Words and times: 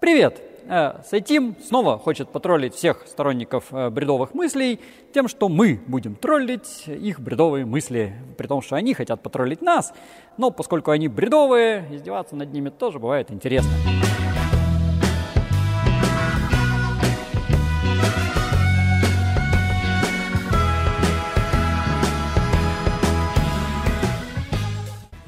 Привет! 0.00 0.40
Э, 0.66 1.02
Сайтим 1.04 1.56
снова 1.62 1.98
хочет 1.98 2.30
потроллить 2.30 2.74
всех 2.74 3.06
сторонников 3.06 3.66
э, 3.70 3.90
бредовых 3.90 4.32
мыслей 4.32 4.80
тем, 5.12 5.28
что 5.28 5.50
мы 5.50 5.78
будем 5.86 6.14
троллить 6.14 6.84
их 6.86 7.20
бредовые 7.20 7.66
мысли, 7.66 8.14
при 8.38 8.46
том, 8.46 8.62
что 8.62 8.76
они 8.76 8.94
хотят 8.94 9.22
потроллить 9.22 9.60
нас, 9.60 9.92
но 10.38 10.50
поскольку 10.50 10.90
они 10.90 11.08
бредовые, 11.08 11.84
издеваться 11.90 12.34
над 12.34 12.50
ними 12.50 12.70
тоже 12.70 12.98
бывает 12.98 13.30
интересно. 13.30 13.70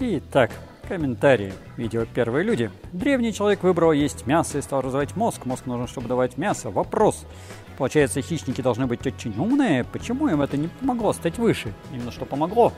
Итак, 0.01 0.51
комментарии. 0.87 1.53
Видео 1.77 2.05
«Первые 2.05 2.45
люди». 2.45 2.71
Древний 2.93 3.33
человек 3.33 3.63
выбрал 3.63 3.93
есть 3.93 4.27
мясо 4.27 4.59
и 4.59 4.63
стал 4.63 4.83
развивать 4.83 5.17
мозг. 5.17 5.47
Мозг 5.47 5.67
нужен, 5.67 5.87
чтобы 5.87 6.09
давать 6.09 6.37
мясо. 6.37 6.71
Вопрос. 6.71 7.25
Получается, 7.79 8.21
хищники 8.21 8.61
должны 8.61 8.87
быть 8.87 9.07
очень 9.07 9.35
умные. 9.39 9.85
Почему 9.85 10.29
им 10.29 10.43
это 10.43 10.57
не 10.57 10.69
помогло 10.69 11.13
стать 11.13 11.39
выше? 11.39 11.73
Именно 11.93 12.13
что 12.13 12.27
помогло. 12.27 12.73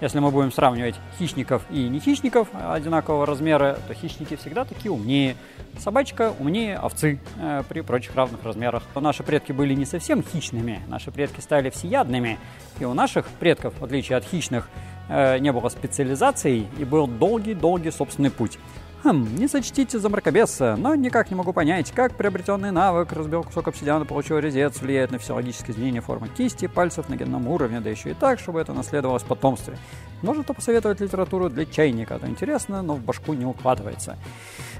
Если 0.00 0.18
мы 0.20 0.30
будем 0.30 0.50
сравнивать 0.50 0.94
хищников 1.18 1.62
и 1.70 1.88
не 1.88 2.00
хищников 2.00 2.48
одинакового 2.52 3.26
размера, 3.26 3.78
то 3.86 3.94
хищники 3.94 4.36
всегда 4.36 4.64
такие 4.64 4.90
умнее. 4.90 5.36
Собачка 5.78 6.32
умнее 6.38 6.78
овцы 6.78 7.20
э, 7.40 7.62
при 7.68 7.82
прочих 7.82 8.14
равных 8.14 8.42
размерах. 8.42 8.82
Но 8.94 9.00
наши 9.00 9.22
предки 9.22 9.52
были 9.52 9.74
не 9.74 9.84
совсем 9.84 10.22
хищными. 10.22 10.82
Наши 10.88 11.10
предки 11.10 11.40
стали 11.40 11.70
всеядными. 11.70 12.38
И 12.80 12.84
у 12.84 12.94
наших 12.94 13.26
предков, 13.26 13.74
в 13.78 13.84
отличие 13.84 14.16
от 14.16 14.24
хищных, 14.24 14.68
не 15.08 15.52
было 15.52 15.68
специализации 15.68 16.66
и 16.78 16.84
был 16.84 17.06
долгий-долгий 17.06 17.90
собственный 17.90 18.30
путь. 18.30 18.58
Хм, 19.04 19.36
не 19.36 19.46
сочтите 19.46 20.00
за 20.00 20.08
мракобеса, 20.08 20.74
но 20.76 20.96
никак 20.96 21.30
не 21.30 21.36
могу 21.36 21.52
понять, 21.52 21.92
как 21.92 22.16
приобретенный 22.16 22.72
навык 22.72 23.12
разбил 23.12 23.44
кусок 23.44 23.68
обсидиана, 23.68 24.04
получил 24.04 24.38
резец, 24.38 24.80
влияет 24.80 25.12
на 25.12 25.18
физиологические 25.18 25.76
изменения 25.76 26.00
формы 26.00 26.28
кисти, 26.28 26.66
пальцев 26.66 27.08
на 27.08 27.14
генном 27.14 27.46
уровне, 27.46 27.78
да 27.78 27.90
еще 27.90 28.10
и 28.10 28.14
так, 28.14 28.40
чтобы 28.40 28.60
это 28.60 28.72
наследовалось 28.72 29.22
в 29.22 29.26
потомстве. 29.26 29.78
Можно-то 30.22 30.52
посоветовать 30.52 31.00
литературу 31.00 31.48
для 31.48 31.64
чайника, 31.64 32.14
это 32.14 32.26
интересно, 32.26 32.82
но 32.82 32.94
в 32.94 33.00
башку 33.00 33.34
не 33.34 33.46
укладывается. 33.46 34.16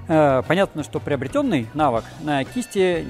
Э, 0.09 0.43
понятно, 0.49 0.83
что 0.83 0.99
приобретенный 0.99 1.69
навык 1.75 2.05
на 2.21 2.43
кисти, 2.43 3.07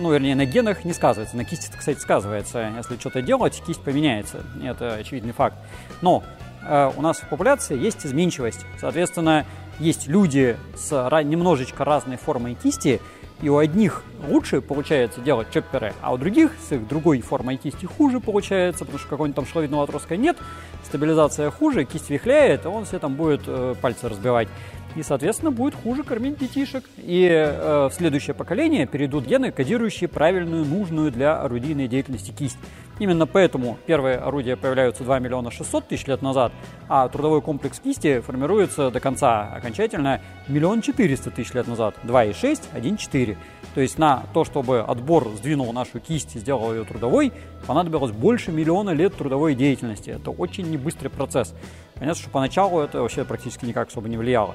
ну, 0.00 0.12
вернее, 0.12 0.36
на 0.36 0.44
генах 0.44 0.84
не 0.84 0.92
сказывается. 0.92 1.36
На 1.36 1.44
кисти, 1.44 1.72
кстати, 1.76 1.98
сказывается. 1.98 2.72
Если 2.76 2.96
что-то 2.98 3.20
делать, 3.20 3.60
кисть 3.66 3.80
поменяется. 3.80 4.44
Это 4.62 4.94
очевидный 4.94 5.32
факт. 5.32 5.56
Но 6.02 6.22
Э, 6.22 6.51
у 6.64 7.02
нас 7.02 7.18
в 7.18 7.28
популяции 7.28 7.76
есть 7.78 8.06
изменчивость. 8.06 8.64
Соответственно, 8.80 9.44
есть 9.78 10.06
люди 10.06 10.56
с 10.76 10.90
немножечко 11.24 11.84
разной 11.84 12.16
формой 12.16 12.54
кисти, 12.54 13.00
и 13.42 13.48
у 13.48 13.58
одних 13.58 14.02
лучше 14.28 14.60
получается 14.60 15.20
делать 15.20 15.48
чопперы, 15.50 15.92
а 16.00 16.12
у 16.12 16.16
других 16.16 16.52
с 16.68 16.72
их 16.72 16.86
другой 16.86 17.20
формой 17.20 17.56
кисти 17.56 17.86
хуже 17.86 18.20
получается, 18.20 18.84
потому 18.84 18.98
что 19.00 19.08
какого-нибудь 19.08 19.36
там 19.36 19.46
шловидного 19.46 19.82
отростка 19.82 20.16
нет, 20.16 20.36
стабилизация 20.84 21.50
хуже, 21.50 21.84
кисть 21.84 22.08
вихляет, 22.08 22.64
и 22.64 22.68
он 22.68 22.84
все 22.84 23.00
там 23.00 23.14
будет 23.14 23.42
э, 23.46 23.74
пальцы 23.80 24.08
разбивать. 24.08 24.48
И, 24.96 25.02
соответственно, 25.02 25.50
будет 25.50 25.74
хуже 25.74 26.02
кормить 26.02 26.38
детишек. 26.38 26.84
И 26.98 27.26
э, 27.28 27.88
в 27.90 27.94
следующее 27.94 28.34
поколение 28.34 28.86
перейдут 28.86 29.26
гены, 29.26 29.50
кодирующие 29.50 30.08
правильную, 30.08 30.64
нужную 30.64 31.10
для 31.10 31.40
орудийной 31.40 31.88
деятельности 31.88 32.30
кисть. 32.30 32.58
Именно 32.98 33.26
поэтому 33.26 33.78
первые 33.86 34.18
орудия 34.18 34.56
появляются 34.56 35.02
2 35.02 35.18
миллиона 35.18 35.50
600 35.50 35.88
тысяч 35.88 36.06
лет 36.06 36.22
назад, 36.22 36.52
а 36.88 37.08
трудовой 37.08 37.40
комплекс 37.40 37.80
кисти 37.80 38.20
формируется 38.20 38.90
до 38.90 39.00
конца 39.00 39.50
окончательно 39.54 40.20
миллион 40.46 40.82
четыреста 40.82 41.30
тысяч 41.30 41.54
лет 41.54 41.66
назад. 41.66 41.94
2,6, 42.04 42.60
1,4. 42.74 43.36
То 43.74 43.80
есть 43.80 43.98
на 43.98 44.24
то, 44.34 44.44
чтобы 44.44 44.80
отбор 44.80 45.28
сдвинул 45.36 45.72
нашу 45.72 45.98
кисть 45.98 46.36
и 46.36 46.38
сделал 46.38 46.72
ее 46.72 46.84
трудовой, 46.84 47.32
понадобилось 47.66 48.12
больше 48.12 48.52
миллиона 48.52 48.90
лет 48.90 49.16
трудовой 49.16 49.54
деятельности. 49.54 50.10
Это 50.10 50.30
очень 50.30 50.70
небыстрый 50.70 51.08
процесс. 51.08 51.54
Понятно, 51.94 52.20
что 52.20 52.30
поначалу 52.30 52.80
это 52.80 53.00
вообще 53.00 53.24
практически 53.24 53.64
никак 53.64 53.88
особо 53.88 54.08
не 54.08 54.18
влияло. 54.18 54.54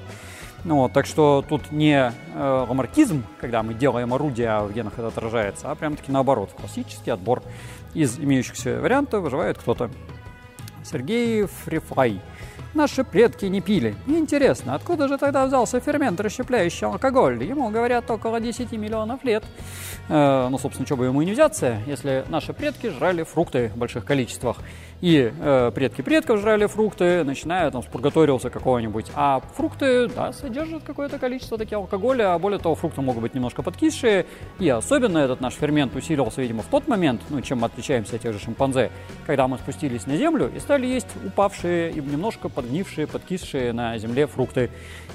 Ну, 0.64 0.76
вот, 0.76 0.92
так 0.92 1.06
что 1.06 1.44
тут 1.48 1.70
не 1.70 2.12
э, 2.34 2.66
ламаркизм, 2.68 3.24
когда 3.40 3.62
мы 3.62 3.74
делаем 3.74 4.12
орудие, 4.12 4.48
а 4.48 4.64
в 4.64 4.72
генах 4.72 4.94
это 4.94 5.08
отражается, 5.08 5.70
а 5.70 5.74
прям 5.74 5.96
таки 5.96 6.10
наоборот, 6.10 6.50
классический 6.56 7.10
отбор 7.10 7.42
из 7.94 8.18
имеющихся 8.18 8.80
вариантов 8.80 9.22
выживает 9.22 9.58
кто-то. 9.58 9.90
Сергей 10.84 11.46
Фрифай. 11.46 12.20
Наши 12.74 13.02
предки 13.02 13.46
не 13.46 13.60
пили. 13.60 13.96
Интересно, 14.06 14.74
откуда 14.74 15.08
же 15.08 15.16
тогда 15.16 15.46
взялся 15.46 15.80
фермент, 15.80 16.20
расщепляющий 16.20 16.86
алкоголь? 16.86 17.42
Ему 17.42 17.70
говорят 17.70 18.10
около 18.10 18.40
10 18.40 18.72
миллионов 18.72 19.24
лет. 19.24 19.42
Э, 20.08 20.48
ну, 20.50 20.58
собственно, 20.58 20.86
что 20.86 20.96
бы 20.96 21.06
ему 21.06 21.22
и 21.22 21.24
не 21.24 21.32
взяться, 21.32 21.78
если 21.86 22.24
наши 22.28 22.52
предки 22.52 22.88
жрали 22.88 23.22
фрукты 23.22 23.70
в 23.74 23.78
больших 23.78 24.04
количествах. 24.04 24.58
И 25.00 25.32
э, 25.38 25.72
предки 25.74 26.02
предков 26.02 26.40
жрали 26.40 26.66
фрукты, 26.66 27.22
начиная 27.24 27.70
там 27.70 27.82
с 27.82 27.86
пургаториуса 27.86 28.50
какого-нибудь. 28.50 29.06
А 29.14 29.40
фрукты, 29.54 30.08
да, 30.08 30.32
содержат 30.32 30.82
какое-то 30.82 31.18
количество 31.18 31.56
таких 31.56 31.78
алкоголя, 31.78 32.34
а 32.34 32.38
более 32.38 32.58
того, 32.58 32.74
фрукты 32.74 33.00
могут 33.00 33.22
быть 33.22 33.34
немножко 33.34 33.62
подкисшие. 33.62 34.26
И 34.58 34.68
особенно 34.68 35.18
этот 35.18 35.40
наш 35.40 35.54
фермент 35.54 35.94
усилился, 35.94 36.42
видимо, 36.42 36.62
в 36.62 36.66
тот 36.66 36.88
момент, 36.88 37.22
ну, 37.30 37.40
чем 37.40 37.60
мы 37.60 37.66
отличаемся 37.66 38.16
от 38.16 38.22
тех 38.22 38.32
же 38.32 38.40
шимпанзе, 38.40 38.90
когда 39.24 39.46
мы 39.46 39.56
спустились 39.58 40.06
на 40.06 40.16
землю 40.16 40.50
и 40.54 40.58
стали 40.58 40.86
есть 40.86 41.08
упавшие 41.24 41.92
и 41.92 42.00
немножко 42.00 42.48
подгнившие, 42.58 43.06
подкисшие 43.06 43.72
на 43.72 43.96
земле 43.98 44.26
фрукты. 44.26 44.68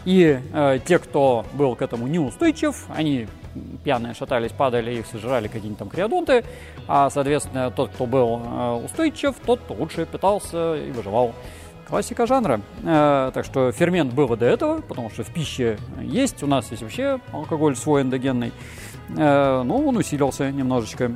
И 0.06 0.40
э, 0.54 0.80
те, 0.86 0.98
кто 0.98 1.46
был 1.54 1.76
к 1.76 1.82
этому 1.82 2.08
неустойчив, 2.08 2.86
они 2.96 3.28
пьяные 3.84 4.14
шатались, 4.14 4.54
падали, 4.54 4.96
их 4.96 5.06
сожрали 5.08 5.48
какие-нибудь 5.48 5.78
там 5.78 5.90
криодонты, 5.90 6.46
а, 6.88 7.10
соответственно, 7.10 7.70
тот, 7.70 7.90
кто 7.90 8.06
был 8.06 8.42
э, 8.42 8.86
устойчив, 8.86 9.36
тот 9.46 9.60
лучше 9.70 10.06
питался 10.06 10.76
и 10.76 10.92
выживал. 10.92 11.34
Классика 11.86 12.26
жанра. 12.28 12.62
Э, 12.86 13.32
так 13.34 13.44
что 13.44 13.74
фермент 13.74 14.14
был 14.14 14.34
и 14.34 14.38
до 14.38 14.46
этого, 14.46 14.80
потому 14.80 15.10
что 15.10 15.26
в 15.26 15.34
пище 15.34 15.78
есть, 16.02 16.44
у 16.44 16.48
нас 16.48 16.72
есть 16.72 16.82
вообще 16.82 17.20
алкоголь 17.34 17.76
свой 17.76 18.04
эндогенный, 18.04 18.54
э, 19.10 19.64
но 19.64 19.78
он 19.86 19.98
усилился 19.98 20.50
немножечко. 20.50 21.12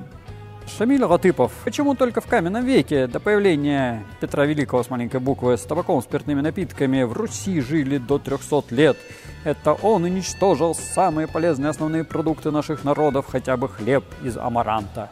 Шамиль 0.68 1.04
Латыпов. 1.04 1.52
Почему 1.64 1.96
только 1.96 2.22
в 2.22 2.28
каменном 2.28 2.66
веке 2.66 3.08
до 3.08 3.20
появления 3.20 4.04
Петра 4.20 4.46
Великого 4.46 4.84
с 4.84 4.90
маленькой 4.90 5.20
буквы 5.20 5.58
с 5.58 5.62
табаком, 5.62 6.02
спиртными 6.02 6.42
напитками 6.42 7.04
в 7.04 7.14
Руси 7.14 7.62
жили 7.62 7.98
до 7.98 8.20
300 8.20 8.64
лет? 8.72 8.98
Это 9.44 9.74
он 9.74 10.04
уничтожил 10.04 10.76
самые 10.76 11.28
полезные 11.28 11.70
основные 11.70 12.04
продукты 12.04 12.52
наших 12.52 12.84
народов, 12.84 13.28
хотя 13.30 13.56
бы 13.56 13.70
хлеб 13.70 14.04
из 14.24 14.38
амаранта. 14.38 15.10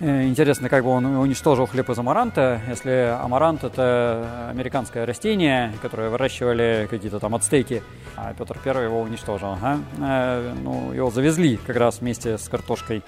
Э, 0.00 0.26
интересно, 0.26 0.68
как 0.68 0.84
бы 0.84 0.90
он 0.90 1.04
уничтожил 1.04 1.66
хлеб 1.66 1.88
из 1.90 1.98
амаранта, 1.98 2.60
если 2.68 3.16
амарант– 3.20 3.62
это 3.64 4.48
американское 4.50 5.06
растение, 5.06 5.72
которое 5.80 6.08
выращивали 6.08 6.88
какие-то 6.90 7.20
там 7.20 7.34
ацтеки, 7.34 7.82
а 8.16 8.34
Петр 8.34 8.58
I 8.64 8.84
его 8.84 9.00
уничтожил. 9.00 9.52
Ага. 9.52 9.78
Э, 10.00 10.54
ну, 10.60 10.92
его 10.92 11.10
завезли 11.10 11.56
как 11.56 11.76
раз 11.76 12.00
вместе 12.00 12.36
с 12.36 12.48
картошкой 12.48 13.02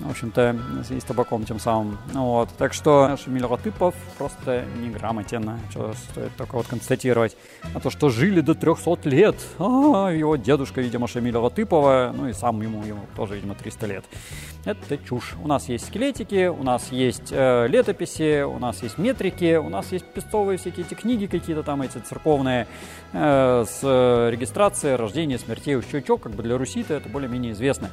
в 0.00 0.10
общем-то, 0.10 0.56
и 0.90 1.00
с 1.00 1.04
табаком 1.04 1.44
тем 1.44 1.58
самым. 1.58 1.98
Вот. 2.12 2.48
Так 2.56 2.72
что 2.72 3.16
Шамиль 3.22 3.44
Латыпов 3.44 3.94
просто 4.16 4.64
неграмотен, 4.80 5.58
что 5.70 5.92
стоит 6.10 6.34
только 6.36 6.56
вот 6.56 6.66
констатировать. 6.66 7.36
А 7.74 7.80
то, 7.80 7.90
что 7.90 8.08
жили 8.08 8.40
до 8.40 8.54
300 8.54 9.08
лет, 9.08 9.36
а, 9.58 10.10
его 10.10 10.36
дедушка, 10.36 10.80
видимо, 10.80 11.08
Шамиля 11.08 11.40
Латыпова, 11.40 12.12
ну 12.16 12.28
и 12.28 12.32
сам 12.32 12.60
ему, 12.62 12.84
ему 12.84 13.00
тоже, 13.16 13.36
видимо, 13.36 13.54
300 13.54 13.86
лет. 13.86 14.04
Это 14.64 14.98
чушь. 14.98 15.34
У 15.42 15.48
нас 15.48 15.68
есть 15.68 15.86
скелетики, 15.86 16.46
у 16.46 16.62
нас 16.62 16.92
есть 16.92 17.28
э, 17.30 17.66
летописи, 17.68 18.42
у 18.42 18.58
нас 18.58 18.82
есть 18.82 18.98
метрики, 18.98 19.56
у 19.56 19.68
нас 19.68 19.92
есть 19.92 20.04
пестовые 20.04 20.58
всякие 20.58 20.84
эти 20.84 20.94
книги 20.94 21.26
какие-то 21.26 21.62
там 21.62 21.82
эти 21.82 21.98
церковные 21.98 22.66
э, 23.12 23.64
с 23.66 23.82
регистрацией 24.30 24.96
рождения, 24.96 25.38
смертей, 25.38 25.76
еще 25.76 26.02
что, 26.02 26.18
как 26.18 26.32
бы 26.32 26.42
для 26.42 26.58
Руси-то 26.58 26.94
это 26.94 27.08
более-менее 27.08 27.52
известно. 27.52 27.90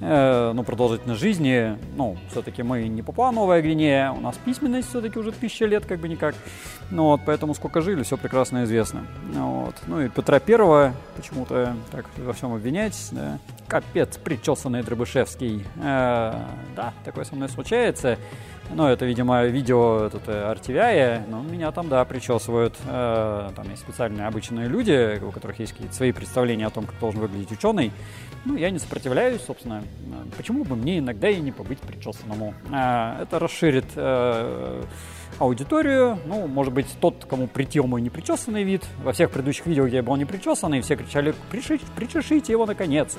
Э, 0.00 0.52
ну, 0.54 0.62
продолжительность 0.62 1.20
жизни, 1.20 1.76
ну, 1.96 2.16
все-таки 2.30 2.62
мы 2.62 2.86
не 2.86 3.02
Папуа 3.02 3.32
Новая 3.32 3.60
Гвинея, 3.60 4.12
у 4.12 4.20
нас 4.20 4.36
письменность 4.36 4.90
все-таки 4.90 5.18
уже 5.18 5.32
тысяча 5.32 5.64
лет, 5.64 5.86
как 5.86 5.98
бы 5.98 6.08
никак. 6.08 6.36
Ну, 6.90 7.04
вот, 7.04 7.22
поэтому 7.26 7.52
сколько 7.54 7.80
жили, 7.80 8.04
все 8.04 8.16
прекрасно 8.16 8.62
известно. 8.64 9.04
Вот. 9.34 9.74
Ну, 9.88 10.00
и 10.00 10.08
Петра 10.08 10.38
Первого 10.38 10.94
почему-то 11.16 11.74
так 11.90 12.06
во 12.16 12.32
всем 12.32 12.54
обвинять, 12.54 12.96
да. 13.10 13.38
Капец, 13.66 14.16
причесанный 14.18 14.82
Дробышевский. 14.82 15.64
Э, 15.76 16.34
да, 16.76 16.94
такое 17.04 17.24
со 17.24 17.34
мной 17.34 17.48
случается. 17.48 18.18
Ну, 18.70 18.86
это, 18.86 19.06
видимо, 19.06 19.44
видео 19.44 20.06
этот, 20.06 20.28
RTVI, 20.28 21.22
но 21.28 21.42
меня 21.42 21.72
там, 21.72 21.88
да, 21.88 22.04
причесывают. 22.04 22.76
Э, 22.86 23.50
там 23.56 23.68
есть 23.70 23.82
специальные 23.82 24.26
обычные 24.26 24.68
люди, 24.68 25.20
у 25.24 25.30
которых 25.30 25.58
есть 25.58 25.72
какие-то 25.72 25.94
свои 25.94 26.12
представления 26.12 26.66
о 26.66 26.70
том, 26.70 26.84
как 26.84 26.98
должен 27.00 27.20
выглядеть 27.20 27.50
ученый. 27.50 27.92
Ну, 28.44 28.56
я 28.56 28.70
не 28.70 28.78
сопротивляюсь, 28.78 29.40
собственно. 29.40 29.82
Почему 30.36 30.64
бы 30.64 30.76
мне 30.76 30.98
иногда 30.98 31.28
и 31.28 31.40
не 31.40 31.50
побыть 31.50 31.80
причесанному? 31.80 32.54
Э, 32.70 33.22
это 33.22 33.38
расширит 33.38 33.86
э, 33.96 34.82
аудиторию. 35.38 36.18
Ну, 36.26 36.46
может 36.46 36.72
быть, 36.72 36.88
тот, 37.00 37.24
кому 37.24 37.46
притил 37.46 37.86
мой 37.86 38.02
непричесанный 38.02 38.64
вид. 38.64 38.84
Во 39.02 39.12
всех 39.12 39.30
предыдущих 39.30 39.66
видео, 39.66 39.86
где 39.86 39.96
я 39.96 40.02
был 40.02 40.16
непричесанный, 40.16 40.82
все 40.82 40.96
кричали, 40.96 41.34
причешите 41.50 42.52
его 42.52 42.66
наконец. 42.66 43.16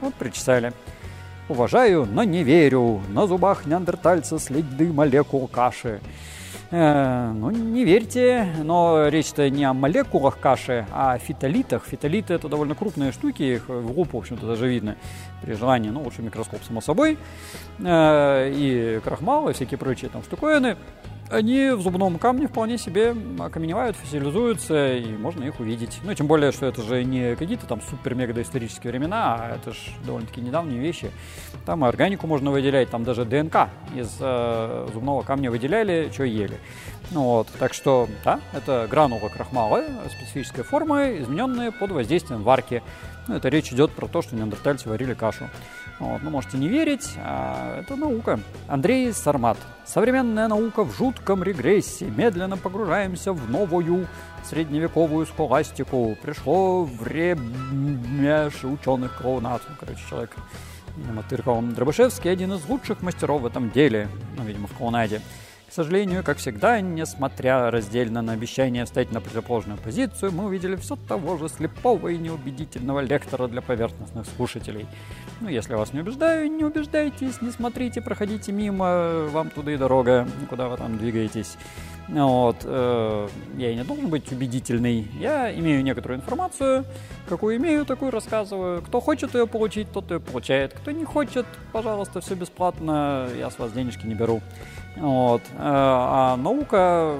Вот 0.00 0.14
причесали. 0.14 0.72
Уважаю, 1.50 2.06
но 2.06 2.22
не 2.22 2.44
верю. 2.44 3.00
На 3.08 3.26
зубах 3.26 3.66
неандертальца 3.66 4.38
следы 4.38 4.92
молекул 4.92 5.48
каши. 5.48 6.00
Э, 6.70 7.32
ну, 7.34 7.50
не 7.50 7.84
верьте, 7.84 8.46
но 8.62 9.08
речь-то 9.08 9.50
не 9.50 9.64
о 9.64 9.74
молекулах 9.74 10.38
каши, 10.38 10.86
а 10.92 11.14
о 11.14 11.18
фитолитах. 11.18 11.84
Фитолиты– 11.84 12.34
это 12.34 12.48
довольно 12.48 12.76
крупные 12.76 13.10
штуки, 13.10 13.42
их 13.42 13.68
в 13.68 13.98
лупу, 13.98 14.18
в 14.18 14.20
общем-то, 14.20 14.46
даже 14.46 14.68
видно 14.68 14.94
при 15.42 15.54
желании. 15.54 15.90
Ну, 15.90 16.02
лучше 16.02 16.22
микроскоп, 16.22 16.60
само 16.62 16.80
собой. 16.80 17.18
Э, 17.80 18.48
и 18.54 19.00
крахмал, 19.02 19.48
и 19.48 19.52
всякие 19.52 19.78
прочие 19.78 20.08
там 20.08 20.22
штуковины 20.22 20.76
они 21.30 21.70
в 21.70 21.80
зубном 21.80 22.18
камне 22.18 22.48
вполне 22.48 22.76
себе 22.76 23.14
окаменевают, 23.38 23.96
фасилизуются, 23.96 24.96
и 24.96 25.12
можно 25.16 25.44
их 25.44 25.60
увидеть. 25.60 26.00
Ну, 26.02 26.12
тем 26.14 26.26
более, 26.26 26.52
что 26.52 26.66
это 26.66 26.82
же 26.82 27.04
не 27.04 27.36
какие-то 27.36 27.66
там 27.66 27.80
супер-мега 27.80 28.34
доисторические 28.34 28.90
времена, 28.90 29.36
а 29.36 29.56
это 29.56 29.72
же 29.72 29.80
довольно-таки 30.04 30.40
недавние 30.40 30.80
вещи. 30.80 31.10
Там 31.64 31.84
и 31.84 31.88
органику 31.88 32.26
можно 32.26 32.50
выделять, 32.50 32.90
там 32.90 33.04
даже 33.04 33.24
ДНК 33.24 33.68
из 33.94 34.16
э, 34.20 34.88
зубного 34.92 35.22
камня 35.22 35.50
выделяли, 35.50 36.10
что 36.12 36.24
ели. 36.24 36.58
Ну, 37.12 37.22
вот, 37.22 37.48
так 37.58 37.74
что, 37.74 38.08
да, 38.24 38.40
это 38.52 38.86
гранула 38.90 39.28
крахмала 39.28 39.82
специфической 40.08 40.62
формы, 40.62 41.18
измененные 41.20 41.72
под 41.72 41.92
воздействием 41.92 42.42
варки. 42.42 42.82
Ну, 43.28 43.36
это 43.36 43.48
речь 43.48 43.72
идет 43.72 43.92
про 43.92 44.06
то, 44.06 44.22
что 44.22 44.34
неандертальцы 44.34 44.88
варили 44.88 45.14
кашу. 45.14 45.48
Вот, 46.00 46.22
ну, 46.22 46.30
можете 46.30 46.56
не 46.56 46.68
верить, 46.68 47.12
а 47.18 47.80
это 47.80 47.94
наука. 47.94 48.40
Андрей 48.68 49.12
Сармат. 49.12 49.58
Современная 49.84 50.48
наука 50.48 50.82
в 50.82 50.96
жутком 50.96 51.42
регрессе. 51.42 52.06
Медленно 52.06 52.56
погружаемся 52.56 53.34
в 53.34 53.50
новую 53.50 54.06
средневековую 54.42 55.26
схоластику. 55.26 56.16
Пришло 56.22 56.84
время 56.84 58.50
ученых 58.62 59.18
клоунат. 59.18 59.60
Ну, 59.68 59.74
короче, 59.78 60.00
человек, 60.08 60.34
видимо, 60.96 61.22
тыркал. 61.22 61.60
Дробышевский 61.60 62.32
один 62.32 62.54
из 62.54 62.66
лучших 62.66 63.02
мастеров 63.02 63.42
в 63.42 63.46
этом 63.46 63.70
деле. 63.70 64.08
Ну, 64.38 64.44
видимо, 64.44 64.68
в 64.68 64.72
клоунаде. 64.72 65.20
К 65.70 65.72
сожалению, 65.72 66.24
как 66.24 66.38
всегда, 66.38 66.80
несмотря 66.80 67.70
раздельно 67.70 68.22
на 68.22 68.32
обещание 68.32 68.84
встать 68.84 69.12
на 69.12 69.20
противоположную 69.20 69.78
позицию, 69.78 70.32
мы 70.32 70.46
увидели 70.46 70.74
все 70.74 70.96
того 70.96 71.36
же 71.36 71.48
слепого 71.48 72.08
и 72.08 72.18
неубедительного 72.18 72.98
лектора 72.98 73.46
для 73.46 73.62
поверхностных 73.62 74.26
слушателей. 74.34 74.88
Ну, 75.40 75.48
если 75.48 75.74
вас 75.74 75.92
не 75.92 76.00
убеждаю, 76.00 76.50
не 76.50 76.64
убеждайтесь, 76.64 77.40
не 77.40 77.52
смотрите, 77.52 78.00
проходите 78.00 78.50
мимо, 78.50 79.28
вам 79.28 79.50
туда 79.50 79.70
и 79.70 79.76
дорога, 79.76 80.26
куда 80.48 80.68
вы 80.68 80.76
там 80.76 80.98
двигаетесь. 80.98 81.56
Вот, 82.08 82.56
э, 82.64 83.28
я 83.56 83.70
и 83.70 83.76
не 83.76 83.84
должен 83.84 84.08
быть 84.08 84.32
убедительный. 84.32 85.06
Я 85.20 85.56
имею 85.56 85.84
некоторую 85.84 86.18
информацию, 86.18 86.84
какую 87.28 87.56
имею, 87.58 87.86
такую 87.86 88.10
рассказываю. 88.10 88.82
Кто 88.82 89.00
хочет 89.00 89.34
ее 89.34 89.46
получить, 89.46 89.92
тот 89.92 90.10
ее 90.10 90.18
получает. 90.18 90.72
Кто 90.72 90.90
не 90.90 91.04
хочет, 91.04 91.46
пожалуйста, 91.70 92.20
все 92.20 92.34
бесплатно, 92.34 93.28
я 93.38 93.48
с 93.48 93.58
вас 93.60 93.70
денежки 93.70 94.06
не 94.06 94.14
беру. 94.14 94.40
Вот. 95.00 95.42
Э, 95.52 95.56
а 95.58 96.36
наука 96.36 97.16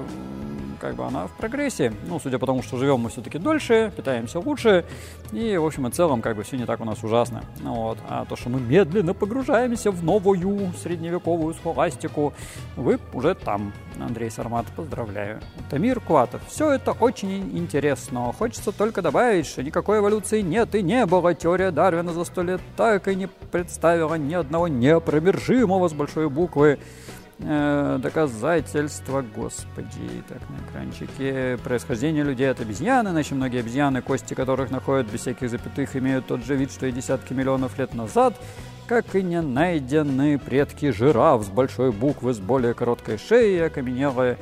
как 0.81 0.95
бы 0.95 1.05
она 1.05 1.27
в 1.27 1.31
прогрессе. 1.31 1.93
Ну, 2.07 2.19
судя 2.19 2.39
по 2.39 2.47
тому, 2.47 2.63
что 2.63 2.77
живем 2.77 3.01
мы 3.01 3.09
все-таки 3.09 3.37
дольше, 3.37 3.93
питаемся 3.95 4.39
лучше, 4.39 4.83
и, 5.31 5.55
в 5.55 5.65
общем 5.65 5.87
и 5.87 5.91
целом, 5.91 6.21
как 6.21 6.35
бы 6.35 6.43
все 6.43 6.57
не 6.57 6.65
так 6.65 6.81
у 6.81 6.85
нас 6.85 7.03
ужасно. 7.03 7.43
Вот. 7.61 7.99
А 8.09 8.25
то, 8.25 8.35
что 8.35 8.49
мы 8.49 8.59
медленно 8.59 9.13
погружаемся 9.13 9.91
в 9.91 10.03
новую 10.03 10.73
средневековую 10.81 11.53
схоластику, 11.53 12.33
вы 12.75 12.99
уже 13.13 13.35
там. 13.35 13.71
Андрей 13.99 14.31
Сармат, 14.31 14.65
поздравляю. 14.75 15.39
Тамир 15.69 15.99
Куатов. 15.99 16.41
Все 16.47 16.71
это 16.71 16.93
очень 16.93 17.55
интересно. 17.55 18.33
Хочется 18.33 18.71
только 18.71 19.03
добавить, 19.03 19.45
что 19.45 19.61
никакой 19.61 19.99
эволюции 19.99 20.41
нет 20.41 20.73
и 20.73 20.81
не 20.81 21.05
было. 21.05 21.35
Теория 21.35 21.69
Дарвина 21.69 22.11
за 22.11 22.23
сто 22.23 22.41
лет 22.41 22.61
так 22.75 23.07
и 23.07 23.15
не 23.15 23.27
представила 23.27 24.15
ни 24.15 24.33
одного 24.33 24.67
неопровержимого 24.67 25.87
с 25.87 25.93
большой 25.93 26.29
буквы 26.29 26.79
э, 27.41 27.99
доказательства, 28.01 29.21
господи, 29.21 30.23
так, 30.27 30.41
на 30.49 30.69
экранчике, 30.69 31.57
происхождение 31.63 32.23
людей 32.23 32.49
от 32.49 32.59
обезьян, 32.59 33.07
иначе 33.07 33.35
многие 33.35 33.59
обезьяны, 33.59 34.01
кости 34.01 34.33
которых 34.33 34.71
находят 34.71 35.11
без 35.11 35.21
всяких 35.21 35.49
запятых, 35.49 35.95
имеют 35.95 36.27
тот 36.27 36.43
же 36.45 36.55
вид, 36.55 36.71
что 36.71 36.85
и 36.85 36.91
десятки 36.91 37.33
миллионов 37.33 37.77
лет 37.77 37.93
назад, 37.93 38.35
как 38.87 39.15
и 39.15 39.23
не 39.23 39.41
найдены 39.41 40.37
предки 40.37 40.91
жираф 40.91 41.43
с 41.43 41.49
большой 41.49 41.91
буквы 41.91 42.33
с 42.33 42.39
более 42.39 42.73
короткой 42.73 43.17
шеей, 43.17 43.65
окаменелые 43.65 44.37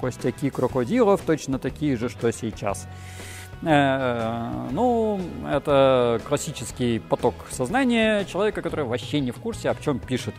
костяки 0.00 0.50
крокодилов, 0.50 1.20
точно 1.22 1.58
такие 1.58 1.96
же, 1.96 2.08
что 2.08 2.30
сейчас. 2.32 2.86
Э, 3.62 4.50
ну, 4.72 5.20
это 5.48 6.20
классический 6.26 6.98
поток 6.98 7.34
сознания 7.50 8.24
человека, 8.24 8.60
который 8.60 8.84
вообще 8.84 9.20
не 9.20 9.30
в 9.30 9.36
курсе, 9.36 9.70
о 9.70 9.74
чем 9.74 9.98
пишет. 9.98 10.34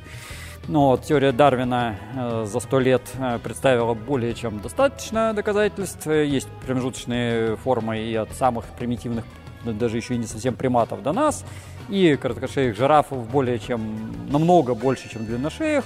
Но 0.68 0.98
теория 0.98 1.34
Дарвина 1.34 1.98
э, 2.16 2.46
за 2.48 2.60
сто 2.62 2.80
лет 2.80 3.02
э, 3.20 3.38
представила 3.44 3.94
более 3.94 4.34
чем 4.34 4.60
достаточно 4.60 5.34
доказательств. 5.34 6.08
Есть 6.08 6.48
промежуточные 6.66 7.58
формы 7.58 8.00
и 8.00 8.16
от 8.16 8.32
самых 8.32 8.66
примитивных, 8.78 9.26
даже 9.66 9.98
еще 9.98 10.16
и 10.16 10.18
не 10.18 10.26
совсем 10.26 10.56
приматов 10.56 11.04
до 11.04 11.12
нас, 11.12 11.44
и 11.90 12.16
короткошеих 12.16 12.78
жирафов 12.78 13.30
более 13.30 13.60
чем, 13.60 14.14
намного 14.30 14.74
больше, 14.74 15.10
чем 15.10 15.26
длинношеих. 15.26 15.84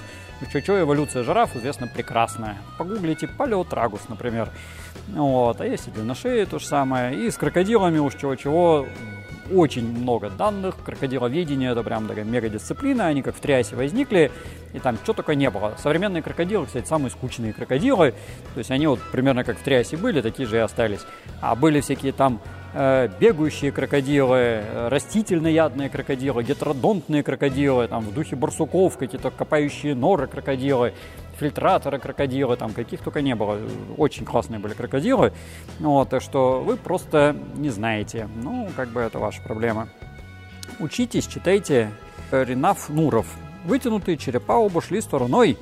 Что-что, 0.48 0.80
эволюция 0.80 1.24
жираф 1.24 1.56
известна 1.56 1.88
прекрасная. 1.88 2.56
Погуглите 2.78 3.26
полет 3.26 3.72
рагус, 3.72 4.02
например. 4.08 4.48
Вот. 5.08 5.60
А 5.60 5.66
есть 5.66 5.88
и 5.88 5.90
длинношеи 5.90 6.44
то 6.44 6.60
же 6.60 6.66
самое. 6.66 7.18
И 7.18 7.28
с 7.28 7.36
крокодилами 7.36 7.98
уж 7.98 8.14
чего-чего 8.14 8.86
очень 9.52 9.86
много 9.86 10.30
данных. 10.30 10.76
Крокодиловедение– 10.84 11.70
это 11.72 11.82
прям 11.82 12.06
такая 12.06 12.24
мега-дисциплина. 12.24 13.06
Они 13.06 13.22
как 13.22 13.36
в 13.36 13.40
Триасе 13.40 13.76
возникли, 13.76 14.30
и 14.72 14.78
там 14.78 14.96
что 15.02 15.12
только 15.12 15.34
не 15.34 15.50
было. 15.50 15.74
Современные 15.78 16.22
крокодилы, 16.22 16.66
кстати, 16.66 16.86
самые 16.86 17.10
скучные 17.10 17.52
крокодилы. 17.52 18.12
То 18.54 18.58
есть 18.58 18.70
они 18.70 18.86
вот 18.86 19.00
примерно 19.12 19.44
как 19.44 19.58
в 19.58 19.62
Триасе 19.62 19.96
были, 19.96 20.20
такие 20.20 20.48
же 20.48 20.56
и 20.56 20.60
остались. 20.60 21.00
А 21.40 21.54
были 21.54 21.80
всякие 21.80 22.12
там 22.12 22.40
бегающие 22.74 23.72
крокодилы, 23.72 24.62
растительноядные 24.88 25.88
крокодилы, 25.88 26.42
гетеродонтные 26.42 27.22
крокодилы, 27.22 27.88
там 27.88 28.04
в 28.04 28.12
духе 28.12 28.36
барсуков 28.36 28.96
какие-то 28.98 29.30
копающие 29.30 29.94
норы 29.94 30.26
крокодилы 30.26 30.92
фильтраторы 31.38 31.98
крокодилы, 31.98 32.56
там 32.56 32.72
каких 32.72 33.00
только 33.00 33.22
не 33.22 33.34
было. 33.34 33.58
Очень 33.96 34.24
классные 34.24 34.58
были 34.58 34.74
крокодилы. 34.74 35.32
Вот, 35.78 36.10
так 36.10 36.20
что 36.22 36.60
вы 36.60 36.76
просто 36.76 37.36
не 37.56 37.70
знаете. 37.70 38.28
Ну, 38.42 38.68
как 38.76 38.88
бы 38.88 39.00
это 39.00 39.18
ваша 39.18 39.40
проблема. 39.42 39.88
Учитесь, 40.80 41.26
читайте. 41.26 41.90
Ренаф 42.30 42.88
Нуров. 42.88 43.26
Вытянутые 43.64 44.16
черепа 44.16 44.52
оба 44.52 44.82
шли 44.82 45.00
стороной. 45.00 45.56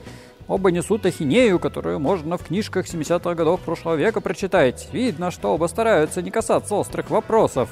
Оба 0.48 0.70
несут 0.70 1.04
ахинею, 1.04 1.58
которую 1.58 1.98
можно 1.98 2.38
в 2.38 2.44
книжках 2.44 2.86
70-х 2.86 3.34
годов 3.34 3.60
прошлого 3.60 3.96
века 3.96 4.20
прочитать. 4.20 4.88
Видно, 4.92 5.30
что 5.30 5.54
оба 5.54 5.66
стараются 5.66 6.22
не 6.22 6.30
касаться 6.30 6.76
острых 6.76 7.10
вопросов, 7.10 7.68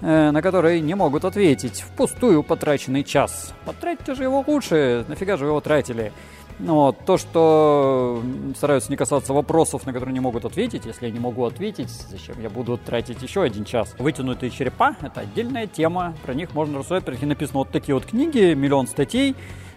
э, 0.00 0.30
на 0.30 0.40
которые 0.40 0.80
не 0.80 0.94
могут 0.94 1.24
ответить. 1.24 1.80
Впустую 1.80 2.44
потраченный 2.44 3.02
час. 3.02 3.52
Потратьте 3.64 4.14
же 4.14 4.22
его 4.22 4.44
лучше, 4.46 5.04
нафига 5.08 5.36
же 5.36 5.44
вы 5.44 5.50
его 5.50 5.60
тратили? 5.60 6.12
Ну 6.58 6.74
вот, 6.74 7.04
то, 7.04 7.18
что 7.18 8.22
стараются 8.56 8.90
не 8.90 8.96
касаться 8.96 9.34
вопросов, 9.34 9.84
на 9.84 9.92
которые 9.92 10.14
не 10.14 10.20
могут 10.20 10.46
ответить. 10.46 10.86
Если 10.86 11.06
я 11.06 11.12
не 11.12 11.18
могу 11.18 11.44
ответить, 11.44 11.90
зачем 11.90 12.40
я 12.40 12.48
буду 12.48 12.78
тратить 12.78 13.20
еще 13.20 13.42
один 13.42 13.64
час? 13.64 13.94
Вытянутые 13.98 14.50
черепа– 14.50 14.96
это 15.02 15.20
отдельная 15.20 15.66
тема. 15.66 16.14
Про 16.24 16.32
них 16.32 16.54
можно 16.54 16.78
рассуждать. 16.78 17.04
Про 17.04 17.12
них 17.12 17.22
написано 17.22 17.58
вот 17.58 17.70
такие 17.70 17.94
вот 17.94 18.06
книги, 18.06 18.54
миллион 18.54 18.86
статей. 18.86 19.36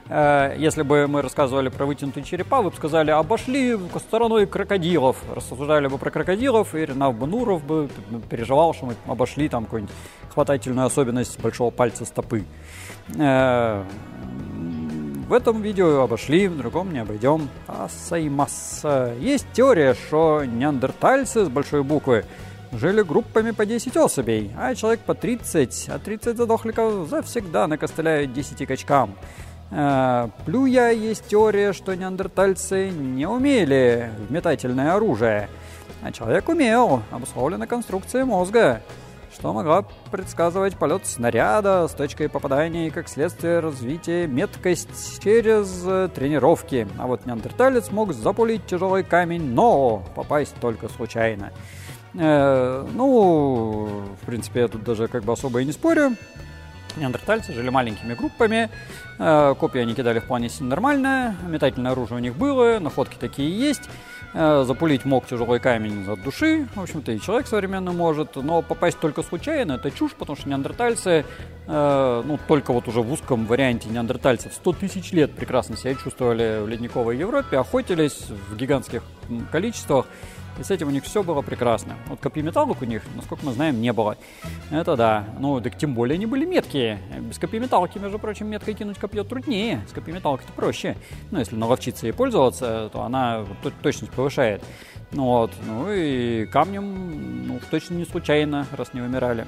Э, 0.09 0.55
если 0.57 0.81
бы 0.81 1.07
мы 1.07 1.21
рассказывали 1.21 1.69
про 1.69 1.85
вытянутые 1.85 2.23
черепа, 2.23 2.61
вы 2.61 2.71
бы 2.71 2.75
сказали, 2.75 3.11
обошли 3.11 3.77
стороной 3.97 4.47
крокодилов. 4.47 5.17
Рассуждали 5.33 5.87
бы 5.87 5.97
про 5.97 6.09
крокодилов, 6.09 6.73
и 6.73 6.79
Ренав 6.79 7.15
Бануров 7.15 7.63
бы 7.63 7.89
переживал, 8.29 8.73
что 8.73 8.87
мы 8.87 8.95
обошли 9.05 9.47
там 9.49 9.65
какую-нибудь 9.65 9.95
хватательную 10.33 10.87
особенность 10.87 11.39
большого 11.39 11.69
пальца 11.69 12.05
стопы. 12.05 12.43
Э, 13.17 13.83
в 15.29 15.33
этом 15.33 15.61
видео 15.61 16.01
обошли, 16.01 16.47
в 16.47 16.57
другом 16.57 16.91
не 16.91 16.99
обойдем. 16.99 17.47
Асаймас. 17.67 18.83
Есть 19.19 19.45
теория, 19.53 19.93
что 19.93 20.43
неандертальцы 20.43 21.45
с 21.45 21.49
большой 21.49 21.83
буквы 21.83 22.25
жили 22.71 23.03
группами 23.03 23.51
по 23.51 23.65
10 23.65 23.95
особей, 23.97 24.51
а 24.57 24.73
человек 24.73 25.01
по 25.01 25.13
30, 25.13 25.89
а 25.89 25.99
30 25.99 26.37
задохликов 26.37 27.07
завсегда 27.07 27.67
накостыляют 27.67 28.33
10 28.33 28.67
качкам. 28.67 29.15
Э, 29.71 30.29
плюя 30.45 30.91
есть 30.91 31.27
теория, 31.27 31.73
что 31.73 31.95
неандертальцы 31.95 32.89
не 32.89 33.27
умели 33.27 34.11
в 34.27 34.31
метательное 34.31 34.93
оружие, 34.93 35.49
а 36.01 36.11
человек 36.11 36.49
умел, 36.49 37.03
обусловлена 37.11 37.67
конструкцией 37.67 38.25
мозга 38.25 38.81
что 39.39 39.53
могла 39.53 39.85
предсказывать 40.11 40.75
полет 40.75 41.05
снаряда 41.05 41.87
с 41.87 41.91
точкой 41.91 42.29
попадания 42.29 42.87
и 42.87 42.89
как 42.89 43.07
следствие 43.07 43.59
развития 43.59 44.27
меткость 44.27 45.21
через 45.23 45.81
э, 45.85 46.09
тренировки. 46.13 46.87
А 46.97 47.07
вот 47.07 47.25
неандерталец 47.25 47.91
мог 47.91 48.13
запулить 48.13 48.65
тяжелый 48.65 49.03
камень, 49.03 49.53
но 49.53 50.03
попасть 50.15 50.55
только 50.59 50.89
случайно. 50.89 51.51
Э, 52.15 52.85
ну, 52.93 54.05
в 54.21 54.25
принципе, 54.25 54.61
я 54.61 54.67
тут 54.67 54.83
даже 54.83 55.07
как 55.07 55.23
бы 55.23 55.33
особо 55.33 55.61
и 55.61 55.65
не 55.65 55.71
спорю. 55.71 56.15
Неандертальцы 56.97 57.53
жили 57.53 57.69
маленькими 57.69 58.13
группами, 58.13 58.69
э, 59.17 59.55
копии 59.59 59.81
они 59.81 59.93
кидали 59.93 60.19
вполне 60.19 60.49
себе 60.49 60.67
нормально, 60.67 61.35
метательное 61.47 61.91
оружие 61.91 62.17
у 62.17 62.21
них 62.21 62.35
было, 62.35 62.79
находки 62.79 63.15
такие 63.19 63.49
есть. 63.57 63.89
Э, 64.33 64.63
запулить 64.65 65.05
мог 65.05 65.25
тяжелый 65.25 65.59
камень 65.59 66.07
от 66.07 66.21
души, 66.21 66.67
в 66.75 66.81
общем-то 66.81 67.11
и 67.11 67.19
человек 67.19 67.47
современный 67.47 67.93
может, 67.93 68.35
но 68.35 68.61
попасть 68.61 68.99
только 68.99 69.23
случайно 69.23 69.73
это 69.73 69.89
чушь, 69.89 70.13
потому 70.13 70.37
что 70.37 70.47
неандертальцы, 70.47 71.25
э, 71.67 72.23
ну 72.25 72.39
только 72.47 72.71
вот 72.71 72.87
уже 72.87 73.01
в 73.01 73.11
узком 73.11 73.47
варианте 73.47 73.89
неандертальцев 73.89 74.53
100 74.53 74.73
тысяч 74.73 75.11
лет 75.13 75.33
прекрасно 75.33 75.77
себя 75.77 75.95
чувствовали 75.95 76.61
в 76.61 76.67
ледниковой 76.67 77.17
Европе, 77.17 77.57
охотились 77.57 78.27
в 78.29 78.55
гигантских 78.55 79.01
количествах, 79.51 80.05
и 80.59 80.63
с 80.63 80.71
этим 80.71 80.87
у 80.87 80.91
них 80.91 81.03
все 81.03 81.23
было 81.23 81.41
прекрасно. 81.41 81.95
Вот 82.07 82.19
копьеметалок 82.19 82.81
у 82.81 82.85
них, 82.85 83.03
насколько 83.15 83.45
мы 83.45 83.53
знаем, 83.53 83.79
не 83.81 83.93
было. 83.93 84.17
Это 84.71 84.95
да. 84.95 85.25
Ну, 85.39 85.61
так 85.61 85.77
тем 85.77 85.93
более 85.93 86.15
они 86.15 86.25
были 86.25 86.45
меткие. 86.45 86.99
Без 87.21 87.37
копьеметалки, 87.37 87.97
между 87.97 88.19
прочим, 88.19 88.47
меткой 88.47 88.73
кинуть 88.73 88.97
копье 88.97 89.23
труднее. 89.23 89.81
С 89.89 89.93
копьеметалкой-то 89.93 90.51
проще. 90.53 90.97
Ну, 91.31 91.39
если 91.39 91.55
наловчиться 91.55 92.07
ей 92.07 92.11
пользоваться, 92.11 92.89
то 92.91 93.03
она 93.03 93.45
точность 93.81 94.11
повышает. 94.11 94.63
Ну 95.11 95.23
вот. 95.23 95.51
Ну 95.65 95.91
и 95.91 96.45
камнем, 96.45 97.47
ну, 97.47 97.59
точно 97.71 97.95
не 97.95 98.05
случайно, 98.05 98.67
раз 98.73 98.93
не 98.93 99.01
вымирали. 99.01 99.47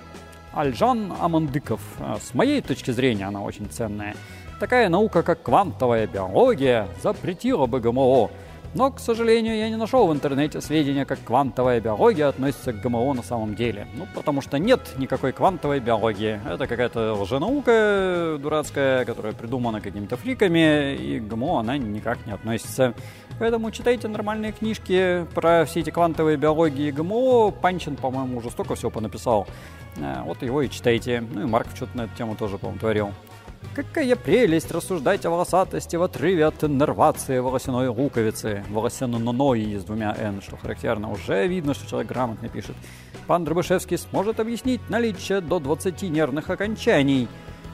Альжан 0.54 1.14
Амандыков. 1.20 1.82
А, 2.00 2.18
с 2.22 2.34
моей 2.34 2.62
точки 2.62 2.92
зрения, 2.92 3.26
она 3.26 3.42
очень 3.42 3.68
ценная. 3.68 4.16
Такая 4.60 4.90
наука, 4.90 5.24
как 5.24 5.44
квантовая 5.44 6.08
биология, 6.08 6.88
запретила 7.02 7.66
бы 7.66 7.80
ГМО. 7.80 8.30
Но, 8.74 8.90
к 8.90 9.00
сожалению, 9.00 9.58
я 9.58 9.70
не 9.70 9.76
нашел 9.76 10.08
в 10.08 10.14
интернете 10.14 10.62
сведения, 10.62 11.04
как 11.04 11.20
квантовая 11.26 11.82
биология 11.82 12.30
относится 12.30 12.72
к 12.72 12.82
ГМО 12.82 13.14
на 13.14 13.24
самом 13.24 13.54
деле. 13.54 13.86
Ну, 13.96 14.08
потому 14.16 14.42
что 14.42 14.58
нет 14.60 14.94
никакой 14.98 15.34
квантовой 15.34 15.82
биологии. 15.82 16.40
Это 16.50 16.68
какая-то 16.68 17.14
лженаука 17.16 18.38
дурацкая, 18.40 19.04
которая 19.04 19.34
придумана 19.34 19.82
какими-то 19.82 20.16
фриками, 20.16 20.96
и 20.96 21.20
к 21.20 21.28
ГМО 21.28 21.60
она 21.60 21.78
никак 21.78 22.26
не 22.26 22.32
относится. 22.32 22.94
Поэтому 23.40 23.72
читайте 23.72 24.08
нормальные 24.08 24.54
книжки 24.54 25.26
про 25.36 25.66
все 25.66 25.82
эти 25.82 25.90
квантовые 25.90 26.38
биологии 26.38 26.88
и 26.88 26.92
ГМО. 26.92 27.52
Панчин, 27.52 27.98
по-моему, 27.98 28.38
уже 28.38 28.52
столько 28.52 28.76
всего 28.76 28.90
понаписал. 28.90 29.48
Э, 29.98 30.22
вот 30.24 30.42
его 30.44 30.62
и 30.62 30.70
читайте. 30.70 31.22
Ну 31.34 31.42
и 31.42 31.46
Марков 31.46 31.76
что-то 31.76 31.98
на 31.98 32.02
эту 32.04 32.16
тему 32.16 32.36
тоже, 32.36 32.58
по-моему, 32.58 32.80
творил. 32.80 33.12
Какая 33.76 34.16
прелесть 34.16 34.72
рассуждать 34.72 35.26
о 35.26 35.30
волосатости 35.30 35.96
в 35.96 36.04
отрыве 36.04 36.46
от 36.46 36.64
иннервации 36.64 37.40
волосяной 37.40 37.88
луковицы. 37.88 38.66
Волосяной 38.70 39.22
с 39.80 39.84
двумя 39.84 40.14
«н», 40.18 40.42
что 40.42 40.58
характерно. 40.58 41.10
Уже 41.12 41.48
видно, 41.48 41.74
что 41.74 41.88
человек 41.90 42.10
грамотно 42.10 42.50
пишет. 42.50 42.76
Пан 43.28 43.46
Дробышевский 43.46 43.98
сможет 43.98 44.40
объяснить 44.40 44.82
наличие 44.90 45.40
до 45.40 45.60
20 45.60 46.02
нервных 46.04 46.50
окончаний 46.50 47.30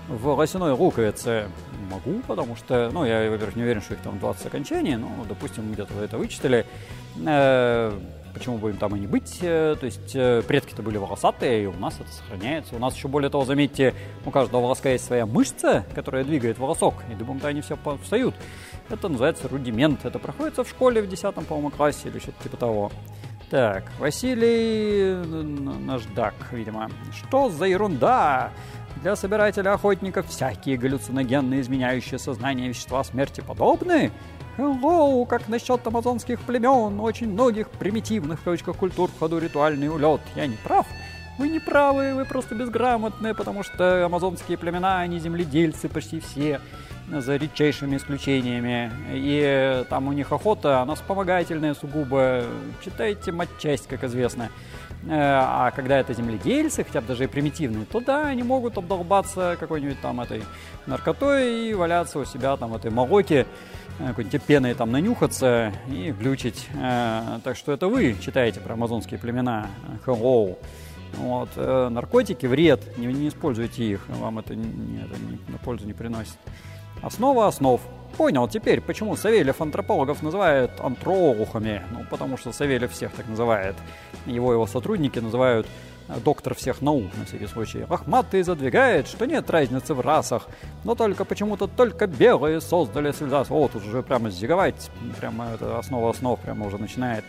в 0.08 0.24
волосяной 0.24 0.74
луковице. 0.74 1.48
Могу, 1.90 2.22
потому 2.28 2.56
что, 2.56 2.90
ну, 2.94 3.06
я, 3.06 3.30
во-первых, 3.30 3.56
не 3.56 3.64
уверен, 3.64 3.82
что 3.82 3.96
их 3.96 4.02
там 4.02 4.20
20 4.20 4.46
окончаний, 4.46 4.96
но, 4.98 5.10
допустим, 5.28 5.72
где-то 5.72 5.94
вы 5.94 6.04
это 6.04 6.18
вычитали. 6.18 6.66
Э, 7.26 7.92
почему 8.38 8.58
бы 8.58 8.70
им 8.70 8.78
там 8.78 8.96
и 8.96 9.00
не 9.00 9.08
быть. 9.08 9.40
Э, 9.42 9.76
то 9.80 9.86
есть 9.86 10.16
э, 10.16 10.42
предки-то 10.48 10.82
были 10.82 10.98
волосатые, 10.98 11.64
и 11.64 11.66
у 11.66 11.74
нас 11.74 11.96
это 12.00 12.12
сохраняется. 12.12 12.76
У 12.76 12.80
нас 12.80 12.96
еще 12.96 13.08
более 13.08 13.30
того, 13.30 13.46
заметьте, 13.46 13.94
у 14.26 14.32
каждого 14.32 14.62
волоска 14.62 14.90
есть 14.90 15.06
своя 15.06 15.26
мышца, 15.26 15.86
которая 15.96 16.24
двигает 16.24 16.58
волосок, 16.58 16.96
и 17.12 17.16
дыбом-то 17.16 17.48
они 17.48 17.62
все 17.62 17.78
встают. 18.02 18.36
Это 18.90 19.10
называется 19.10 19.48
рудимент. 19.48 20.06
Это 20.06 20.20
проходится 20.20 20.64
в 20.64 20.70
школе 20.70 21.02
в 21.02 21.08
10 21.10 21.34
по-моему, 21.34 21.70
классе 21.70 22.10
или 22.10 22.20
что-то 22.20 22.44
типа 22.44 22.58
того. 22.58 22.92
Так, 23.50 23.86
Василий 23.98 25.16
Наждак, 25.16 26.34
видимо. 26.52 26.90
Что 27.14 27.50
за 27.50 27.66
ерунда? 27.66 28.52
Для 29.02 29.16
собирателя 29.16 29.74
охотников 29.74 30.28
всякие 30.28 30.76
галлюциногенные 30.78 31.62
изменяющие 31.62 32.18
сознание 32.18 32.70
вещества 32.70 33.04
смерти 33.04 33.42
подобны? 33.42 34.12
Hello, 34.58 35.24
как 35.28 35.48
насчет 35.48 35.86
амазонских 35.86 36.40
племен, 36.42 37.00
очень 37.00 37.30
многих 37.32 37.70
примитивных 37.70 38.40
в 38.40 38.44
кавычках 38.44 38.76
культур 38.76 39.12
в 39.12 39.20
ходу 39.20 39.38
ритуальный 39.38 39.88
улет. 39.88 40.22
Я 40.36 40.48
не 40.48 40.56
прав? 40.56 40.88
Вы 41.38 41.50
не 41.50 41.60
правы, 41.60 42.16
вы 42.16 42.26
просто 42.26 42.56
безграмотны, 42.56 43.36
потому 43.36 43.62
что 43.62 44.04
амазонские 44.06 44.58
племена, 44.58 45.00
они 45.02 45.20
земледельцы 45.20 45.88
почти 45.88 46.20
все, 46.20 46.60
за 47.12 47.36
редчайшими 47.36 47.98
исключениями. 47.98 48.92
И 49.12 49.86
там 49.90 50.08
у 50.08 50.14
них 50.14 50.32
охота, 50.32 50.82
она 50.82 50.96
вспомогательная 50.96 51.76
сугубо. 51.76 52.44
Читайте 52.84 53.32
матчасть, 53.32 53.88
как 53.88 54.04
известно. 54.04 54.50
Э, 55.10 55.40
а 55.42 55.72
когда 55.72 56.00
это 56.00 56.14
земледельцы, 56.14 56.84
хотя 56.84 57.02
бы 57.02 57.08
даже 57.08 57.26
и 57.26 57.28
примитивные, 57.28 57.86
то 57.86 58.00
да, 58.00 58.28
они 58.28 58.44
могут 58.44 58.78
обдолбаться 58.78 59.58
какой-нибудь 59.60 60.02
там 60.02 60.22
этой 60.22 60.44
наркотой 60.86 61.70
и 61.70 61.74
валяться 61.74 62.20
у 62.20 62.26
себя 62.26 62.56
там 62.58 62.72
в 62.72 62.76
этой 62.76 62.92
молоке 62.92 63.46
Э, 64.00 64.10
какой-нибудь 64.10 64.44
пеной 64.44 64.74
там 64.76 64.92
нанюхаться 64.92 65.74
и 65.88 66.12
глючить. 66.12 66.68
Э, 66.76 67.40
так 67.44 67.58
что 67.58 67.72
это 67.72 67.88
вы 67.88 68.16
читаете 68.22 68.60
про 68.60 68.74
амазонские 68.74 69.20
племена. 69.20 69.70
Hello. 70.06 70.58
Вот. 71.14 71.50
Наркотики 71.56 72.46
вред, 72.46 72.98
не, 72.98 73.08
не 73.08 73.30
используйте 73.30 73.86
их, 73.86 74.08
вам 74.10 74.40
это, 74.40 74.56
не, 74.56 75.00
это 75.00 75.18
не, 75.18 75.40
на 75.48 75.58
пользу 75.58 75.88
не 75.88 75.94
приносит. 75.94 76.36
Основа 77.02 77.48
основ. 77.48 77.80
Понял 78.18 78.48
теперь, 78.48 78.82
почему 78.82 79.16
Савельев 79.16 79.62
антропологов 79.62 80.24
называют 80.24 80.72
антроухами. 80.80 81.84
Ну, 81.92 82.04
потому 82.10 82.36
что 82.38 82.52
Савельев 82.52 82.92
всех 82.92 83.12
так 83.12 83.28
называет. 83.28 83.76
Его 84.26 84.52
его 84.54 84.66
сотрудники 84.66 85.20
называют 85.20 85.68
доктор 86.24 86.56
всех 86.56 86.82
наук, 86.82 87.12
на 87.16 87.26
всякий 87.26 87.46
случай. 87.46 87.86
Рахматый 87.88 88.42
задвигает, 88.42 89.08
что 89.08 89.26
нет 89.26 89.50
разницы 89.52 89.94
в 89.94 90.00
расах, 90.00 90.48
но 90.84 90.96
только 90.96 91.26
почему-то 91.26 91.68
только 91.68 92.08
белые 92.08 92.60
создали 92.60 93.12
цивилизацию. 93.12 93.56
О, 93.56 93.68
тут 93.68 93.86
уже 93.86 94.02
прямо 94.02 94.32
зиговать, 94.32 94.90
прямо 95.20 95.52
это 95.54 95.78
основа 95.78 96.10
основ 96.10 96.40
прямо 96.40 96.66
уже 96.66 96.78
начинает. 96.78 97.24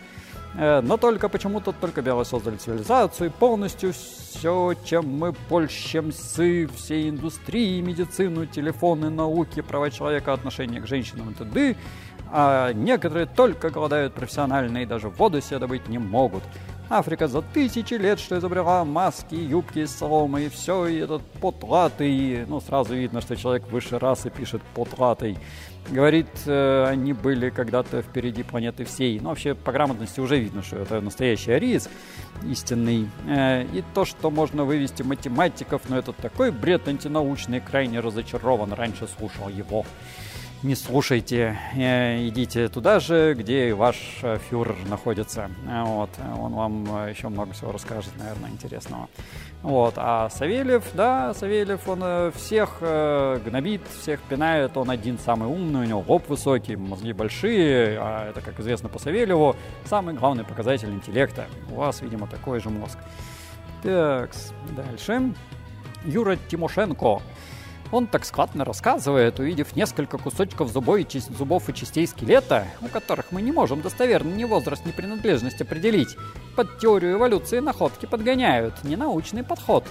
Э, 0.55 0.81
но 0.81 0.97
только 0.97 1.29
почему-то 1.29 1.71
только 1.71 2.01
белые 2.01 2.25
создали 2.25 2.57
цивилизацию, 2.57 3.31
полностью 3.31 3.93
все, 3.93 4.73
чем 4.83 5.07
мы 5.07 5.33
польщемся, 5.33 6.67
всей 6.75 7.09
индустрии, 7.09 7.81
медицину, 7.81 8.45
телефоны, 8.45 9.09
науки, 9.09 9.61
права 9.61 9.91
человека, 9.91 10.33
отношение 10.33 10.81
к 10.81 10.87
женщинам 10.87 11.31
и 11.31 11.33
т.д., 11.33 11.75
а 12.31 12.73
некоторые 12.73 13.25
только 13.25 13.71
голодают 13.71 14.13
профессионально 14.13 14.79
и 14.79 14.85
даже 14.85 15.09
воду 15.09 15.41
себе 15.41 15.59
добыть 15.59 15.87
не 15.87 15.97
могут. 15.97 16.43
Африка 16.91 17.27
за 17.27 17.43
тысячи 17.43 17.93
лет, 17.93 18.19
что 18.19 18.39
изобрела 18.39 18.83
маски, 18.83 19.35
юбки 19.35 19.79
из 19.79 19.91
соломы, 19.91 20.45
и 20.45 20.49
все, 20.49 20.87
и 20.87 20.97
этот 20.97 21.21
потлатый, 21.39 22.45
ну, 22.47 22.59
сразу 22.61 22.95
видно, 22.95 23.21
что 23.21 23.35
человек 23.35 23.71
выше 23.71 23.99
расы 23.99 24.31
пишет 24.31 24.63
потлатый. 24.73 25.37
Говорит, 25.91 26.27
э, 26.45 26.85
они 26.87 27.13
были 27.13 27.49
когда-то 27.49 28.03
впереди 28.03 28.43
планеты 28.43 28.85
всей. 28.85 29.19
Ну, 29.19 29.29
вообще, 29.29 29.55
по 29.55 29.71
грамотности 29.71 30.19
уже 30.19 30.37
видно, 30.37 30.61
что 30.61 30.77
это 30.77 31.01
настоящий 31.01 31.51
ариец, 31.51 31.89
истинный. 32.43 33.09
Э, 33.27 33.63
и 33.63 33.83
то, 33.95 34.05
что 34.05 34.29
можно 34.29 34.65
вывести 34.65 35.01
математиков, 35.01 35.81
но 35.89 35.97
это 35.97 36.13
такой 36.13 36.51
бред 36.51 36.87
антинаучный, 36.87 37.59
крайне 37.59 38.01
разочарован, 38.01 38.73
раньше 38.73 39.07
слушал 39.07 39.49
его 39.49 39.83
не 40.61 40.75
слушайте, 40.75 41.57
э, 41.73 42.27
идите 42.27 42.67
туда 42.67 42.99
же, 42.99 43.33
где 43.33 43.73
ваш 43.73 44.19
э, 44.21 44.37
фюрер 44.49 44.75
находится. 44.89 45.49
Э, 45.65 45.83
вот, 45.83 46.09
он 46.37 46.53
вам 46.53 47.07
еще 47.07 47.29
много 47.29 47.53
всего 47.53 47.71
расскажет, 47.71 48.11
наверное, 48.17 48.49
интересного. 48.49 49.07
Вот, 49.61 49.93
а 49.95 50.29
Савельев, 50.29 50.83
да, 50.93 51.33
Савельев, 51.33 51.87
он 51.87 52.31
всех 52.33 52.79
гнобит, 52.81 53.81
всех 54.01 54.21
пинает, 54.21 54.75
он 54.77 54.89
один 54.89 55.17
самый 55.17 55.47
умный, 55.47 55.81
у 55.81 55.83
него 55.83 56.03
лоб 56.05 56.27
высокий, 56.29 56.75
мозги 56.75 57.13
большие, 57.13 57.97
а 57.99 58.29
это, 58.29 58.41
как 58.41 58.59
известно 58.59 58.89
по 58.89 58.99
Савельеву, 58.99 59.55
самый 59.85 60.13
главный 60.13 60.43
показатель 60.43 60.89
интеллекта. 60.89 61.47
У 61.71 61.75
вас, 61.75 62.01
видимо, 62.01 62.27
такой 62.27 62.59
же 62.59 62.69
мозг. 62.69 62.97
Так, 63.83 64.31
дальше. 64.75 65.33
Юра 66.05 66.37
Тимошенко. 66.49 67.21
Он 67.91 68.05
так 68.05 68.23
складно 68.25 68.65
рассказывает, 68.65 69.39
увидев 69.39 69.75
несколько 69.75 70.17
кусочков 70.17 70.71
зубов 70.71 70.99
и, 70.99 71.19
зубов 71.19 71.69
и 71.69 71.73
частей 71.73 72.05
скелета, 72.05 72.67
у 72.81 72.87
которых 72.87 73.31
мы 73.31 73.41
не 73.41 73.51
можем 73.51 73.81
достоверно 73.81 74.33
ни 74.33 74.43
возраст, 74.43 74.85
ни 74.85 74.91
принадлежность 74.91 75.61
определить. 75.61 76.15
Под 76.55 76.77
теорию 76.77 77.13
эволюции 77.13 77.59
находки 77.59 78.05
подгоняют, 78.05 78.83
ненаучный 78.83 79.43
подход. 79.43 79.85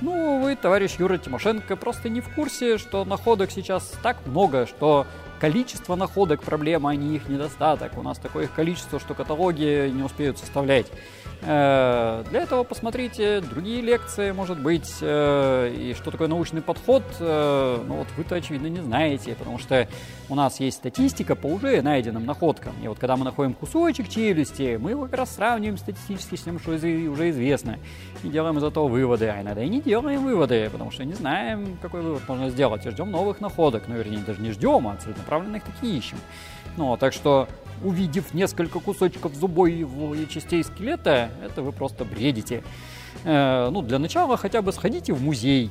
Ну, 0.00 0.42
вы, 0.42 0.56
товарищ 0.56 0.96
Юра 0.98 1.18
Тимошенко, 1.18 1.76
просто 1.76 2.08
не 2.08 2.20
в 2.20 2.28
курсе, 2.34 2.78
что 2.78 3.04
находок 3.04 3.50
сейчас 3.50 3.92
так 4.02 4.18
много, 4.26 4.66
что 4.66 5.06
количество 5.40 5.96
находок 5.96 6.42
проблема, 6.42 6.90
а 6.90 6.96
не 6.96 7.16
их 7.16 7.28
недостаток. 7.28 7.96
У 7.96 8.02
нас 8.02 8.18
такое 8.18 8.46
количество, 8.46 8.98
что 9.00 9.14
каталоги 9.14 9.90
не 9.92 10.02
успеют 10.02 10.38
составлять. 10.38 10.86
Э, 11.42 12.24
для 12.30 12.42
этого 12.42 12.64
посмотрите 12.64 13.40
другие 13.40 13.82
лекции, 13.82 14.32
может 14.32 14.58
быть, 14.58 14.96
э, 15.00 15.74
и 15.76 15.94
что 15.94 16.10
такое 16.10 16.28
научный 16.28 16.62
подход, 16.62 17.02
э, 17.20 17.84
ну 17.86 17.96
вот 17.96 18.08
вы-то, 18.16 18.36
очевидно, 18.36 18.68
не 18.68 18.80
знаете, 18.80 19.34
потому 19.34 19.58
что 19.58 19.86
у 20.28 20.34
нас 20.34 20.60
есть 20.60 20.78
статистика 20.78 21.36
по 21.36 21.46
уже 21.46 21.82
найденным 21.82 22.24
находкам. 22.24 22.74
И 22.82 22.88
вот 22.88 22.98
когда 22.98 23.16
мы 23.16 23.24
находим 23.24 23.52
кусочек 23.52 24.08
челюсти, 24.08 24.78
мы 24.80 24.90
его 24.90 25.04
как 25.04 25.14
раз 25.14 25.34
сравниваем 25.34 25.76
статистически 25.76 26.36
с 26.36 26.42
тем, 26.42 26.58
что 26.58 26.72
уже 26.72 27.30
известно, 27.30 27.78
и 28.22 28.28
делаем 28.28 28.58
из 28.58 28.64
этого 28.64 28.88
выводы. 28.88 29.26
А 29.28 29.42
иногда 29.42 29.62
и 29.62 29.68
не 29.68 29.80
делаем 29.80 30.24
выводы, 30.24 30.68
потому 30.70 30.90
что 30.90 31.04
не 31.04 31.14
знаем, 31.14 31.76
какой 31.82 32.00
вывод 32.00 32.26
можно 32.26 32.48
сделать, 32.50 32.86
и 32.86 32.90
ждем 32.90 33.10
новых 33.10 33.40
находок. 33.40 33.84
Ну, 33.88 33.96
вернее, 33.96 34.18
даже 34.26 34.40
не 34.40 34.52
ждем, 34.52 34.88
а 34.88 34.96
целенаправленно 34.96 35.25
их 35.56 35.64
такие 35.64 35.98
ищем. 35.98 36.18
Ну, 36.76 36.96
так 36.96 37.12
что 37.12 37.48
увидев 37.82 38.34
несколько 38.34 38.80
кусочков 38.80 39.34
зубой 39.34 39.86
частей 40.28 40.62
скелета, 40.64 41.30
это 41.44 41.62
вы 41.62 41.72
просто 41.72 42.04
бредите. 42.04 42.62
Э, 43.24 43.68
ну, 43.70 43.82
для 43.82 43.98
начала 43.98 44.36
хотя 44.36 44.62
бы 44.62 44.72
сходите 44.72 45.12
в 45.12 45.22
музей. 45.22 45.70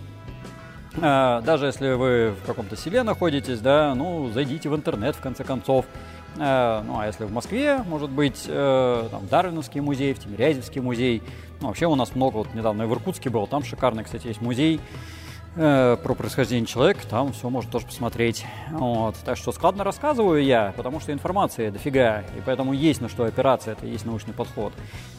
Э, 0.97 1.41
даже 1.45 1.67
если 1.67 1.93
вы 1.93 2.31
в 2.31 2.45
каком-то 2.45 2.75
селе 2.75 3.03
находитесь, 3.03 3.59
да, 3.59 3.93
ну, 3.95 4.29
зайдите 4.33 4.69
в 4.69 4.75
интернет, 4.75 5.15
в 5.15 5.21
конце 5.21 5.43
концов. 5.43 5.85
Э, 6.37 6.81
ну, 6.85 6.99
а 6.99 7.07
если 7.07 7.25
в 7.25 7.31
Москве, 7.31 7.83
может 7.87 8.09
быть, 8.09 8.45
там, 8.45 9.27
Дарвиновский 9.29 9.81
музей, 9.81 10.13
в 10.13 10.19
Тимирязевский 10.19 10.81
музей. 10.81 11.23
Ну, 11.61 11.67
вообще 11.67 11.87
у 11.87 11.95
нас 11.95 12.15
много, 12.15 12.37
вот 12.37 12.53
недавно 12.53 12.85
в 12.85 12.93
Иркутске 12.93 13.29
был, 13.29 13.47
там 13.47 13.63
шикарный, 13.63 14.03
кстати, 14.03 14.27
есть 14.27 14.41
музей 14.41 14.79
э, 15.55 15.97
про 16.01 16.15
происхождение 16.15 16.65
человека, 16.65 17.01
там 17.09 17.33
все 17.33 17.49
можно 17.49 17.71
тоже 17.71 17.85
посмотреть. 17.85 18.45
Вот. 18.71 19.15
Так 19.25 19.37
что 19.37 19.51
складно 19.51 19.83
рассказываю 19.83 20.43
я, 20.43 20.73
потому 20.75 20.99
что 20.99 21.11
информации 21.11 21.69
дофига, 21.69 22.21
и 22.37 22.41
поэтому 22.45 22.73
есть 22.73 23.01
на 23.01 23.09
что 23.09 23.23
опираться, 23.23 23.71
это 23.71 23.85
есть 23.85 24.05
научный 24.05 24.33
подход. 24.33 24.73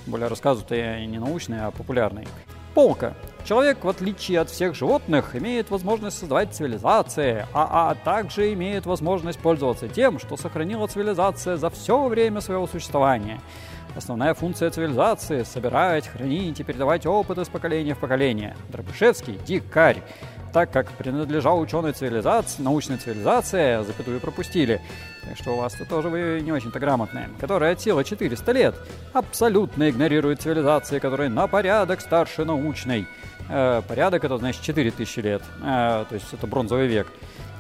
Более 0.06 0.28
рассказываю-то 0.28 0.74
я 0.74 1.04
не 1.04 1.18
научный, 1.18 1.60
а 1.60 1.70
популярный. 1.70 2.26
Полка. 2.74 3.14
Человек, 3.44 3.84
в 3.84 3.88
отличие 3.88 4.40
от 4.40 4.50
всех 4.50 4.74
животных, 4.74 5.34
имеет 5.34 5.70
возможность 5.70 6.18
создавать 6.18 6.52
цивилизации, 6.52 7.46
а, 7.54 7.90
а 7.90 7.94
также 7.94 8.52
имеет 8.52 8.84
возможность 8.84 9.38
пользоваться 9.38 9.88
тем, 9.88 10.18
что 10.18 10.36
сохранила 10.36 10.86
цивилизация 10.86 11.56
за 11.56 11.70
все 11.70 12.06
время 12.06 12.40
своего 12.40 12.66
существования. 12.66 13.40
Основная 13.96 14.34
функция 14.34 14.70
цивилизации– 14.70 15.42
собирать, 15.44 16.06
хранить 16.06 16.60
и 16.60 16.62
передавать 16.62 17.06
опыт 17.06 17.38
из 17.38 17.48
поколения 17.48 17.94
в 17.94 17.98
поколение. 17.98 18.54
Дробышевский– 18.68 19.38
дикарь. 19.46 20.02
Так 20.52 20.70
как 20.70 20.90
принадлежал 20.92 21.58
ученой 21.58 21.92
цивилизации, 21.92 22.62
научной 22.62 22.98
цивилизации, 22.98 23.82
запятую 23.84 24.20
пропустили. 24.20 24.82
Так 25.24 25.38
что 25.38 25.52
у 25.52 25.56
вас-то 25.56 25.86
тоже 25.86 26.10
вы 26.10 26.40
не 26.42 26.52
очень-то 26.52 26.78
грамотные. 26.78 27.30
Которая 27.40 27.72
от 27.72 27.80
силы 27.80 28.04
400 28.04 28.52
лет. 28.52 28.74
Абсолютно 29.14 29.88
игнорирует 29.88 30.42
цивилизации, 30.42 30.98
которая 30.98 31.30
на 31.30 31.46
порядок 31.46 32.02
старше 32.02 32.44
научной. 32.44 33.06
Э, 33.48 33.80
порядок 33.86 34.24
это 34.24 34.36
значит 34.36 34.62
4000 34.62 35.18
лет. 35.20 35.42
Э, 35.62 36.04
то 36.06 36.14
есть 36.14 36.32
это 36.32 36.46
бронзовый 36.46 36.86
век. 36.86 37.06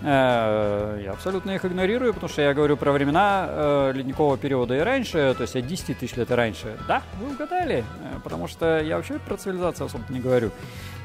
Э, 0.02 1.00
я 1.02 1.12
абсолютно 1.12 1.52
их 1.52 1.64
игнорирую, 1.64 2.12
потому 2.12 2.30
что 2.30 2.42
я 2.42 2.52
говорю 2.52 2.76
про 2.76 2.92
времена 2.92 3.46
э, 3.48 3.92
ледникового 3.94 4.36
периода 4.36 4.76
и 4.76 4.80
раньше, 4.80 5.34
то 5.36 5.42
есть 5.42 5.56
от 5.56 5.66
10 5.66 5.98
тысяч 5.98 6.16
лет 6.16 6.30
и 6.30 6.34
раньше. 6.34 6.76
Да, 6.86 7.02
вы 7.20 7.32
угадали, 7.32 7.78
э, 7.78 8.20
потому 8.22 8.46
что 8.46 8.80
я 8.80 8.96
вообще 8.96 9.18
про 9.18 9.36
цивилизацию 9.36 9.86
особо 9.86 10.04
не 10.10 10.20
говорю. 10.20 10.50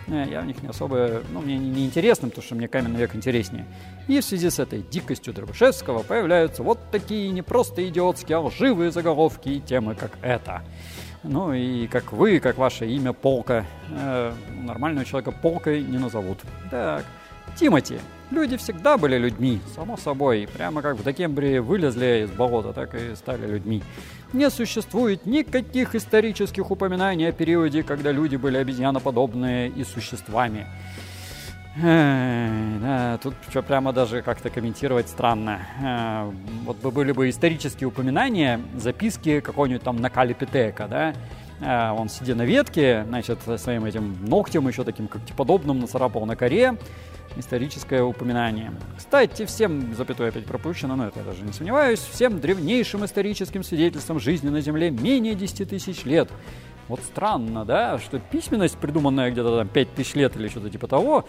Я 0.08 0.42
в 0.42 0.46
них 0.46 0.62
не 0.62 0.68
особо, 0.68 1.22
ну, 1.32 1.42
мне 1.42 1.58
не, 1.58 1.70
не 1.70 1.86
интересно, 1.86 2.28
потому 2.28 2.44
что 2.44 2.56
мне 2.56 2.68
каменный 2.68 3.00
век 3.00 3.16
интереснее. 3.16 3.66
И 4.08 4.20
в 4.20 4.26
связи 4.26 4.50
с 4.50 4.60
этой 4.60 4.82
дикостью 4.82 5.34
Дробышевского 5.34 6.04
появляются 6.04 6.64
вот 6.64 6.80
такие 6.92 7.30
не 7.30 7.44
просто 7.44 7.88
идиотские, 7.88 8.38
а 8.38 8.42
лживые 8.42 8.92
заголовки 8.92 9.50
и 9.50 9.60
темы, 9.62 9.96
как 9.96 10.12
это. 10.22 10.64
Ну 11.24 11.54
и 11.54 11.88
как 11.88 12.12
вы, 12.12 12.40
как 12.40 12.58
ваше 12.58 12.88
имя 12.88 13.14
Полка. 13.14 13.66
Э, 13.92 14.34
нормального 14.64 15.06
человека 15.06 15.32
Полкой 15.32 15.84
не 15.84 16.00
назовут. 16.00 16.40
Так, 16.72 17.06
Тимати. 17.56 18.00
Люди 18.32 18.56
всегда 18.56 18.98
были 18.98 19.18
людьми, 19.18 19.60
само 19.76 19.98
собой. 19.98 20.48
Прямо 20.54 20.82
как 20.82 20.98
в 20.98 21.04
Декембре 21.04 21.60
вылезли 21.60 22.24
из 22.24 22.32
болота, 22.32 22.72
так 22.72 22.96
и 22.96 23.16
стали 23.16 23.46
людьми. 23.46 23.84
Не 24.34 24.50
существует 24.50 25.26
никаких 25.26 25.96
исторических 25.96 26.72
упоминаний 26.72 27.28
о 27.28 27.34
периоде, 27.34 27.84
когда 27.84 28.14
люди 28.14 28.38
были 28.38 28.58
обезьяноподобные 28.58 29.70
и 29.70 29.84
существами. 29.84 30.66
Да, 31.76 33.18
тут 33.24 33.34
что 33.50 33.62
прямо 33.62 33.94
даже 33.94 34.22
как-то 34.22 34.50
комментировать 34.50 35.08
странно. 35.08 35.60
Э, 35.82 36.32
вот 36.66 36.78
бы 36.82 36.92
были 36.92 37.14
бы 37.14 37.30
исторические 37.30 37.88
упоминания, 37.88 38.60
записки 38.76 39.40
какой-нибудь 39.40 39.82
там 39.82 40.02
Накали 40.02 40.34
Питека, 40.34 40.88
да, 40.90 41.14
он 41.62 42.10
сидя 42.10 42.36
на 42.36 42.44
ветке, 42.44 43.06
значит, 43.08 43.40
своим 43.58 43.86
этим 43.86 44.18
ногтем 44.26 44.68
еще 44.68 44.84
таким 44.84 45.08
когтеподобным 45.08 45.80
нацарапал 45.80 46.26
на 46.26 46.36
коре, 46.36 46.78
историческое 47.38 48.02
упоминание. 48.04 48.72
Кстати, 48.98 49.46
всем, 49.46 49.94
запятую 49.96 50.30
опять 50.30 50.46
пропущено, 50.46 50.96
но 50.96 51.08
это 51.08 51.20
я 51.20 51.26
даже 51.26 51.44
не 51.44 51.54
сомневаюсь, 51.54 52.00
всем 52.00 52.40
древнейшим 52.40 53.06
историческим 53.06 53.64
свидетельством 53.64 54.20
жизни 54.20 54.50
на 54.50 54.62
Земле 54.62 54.92
менее 54.92 55.36
10 55.36 55.70
тысяч 55.70 56.04
лет. 56.06 56.30
Вот 56.92 57.00
странно, 57.06 57.64
да, 57.64 58.00
что 58.00 58.20
письменность, 58.20 58.78
придуманная 58.78 59.32
где-то 59.32 59.60
там 59.60 59.70
5 59.70 59.94
тысяч 59.94 60.14
лет 60.14 60.36
или 60.36 60.50
что-то 60.50 60.70
типа 60.70 60.88
того, 60.88 61.24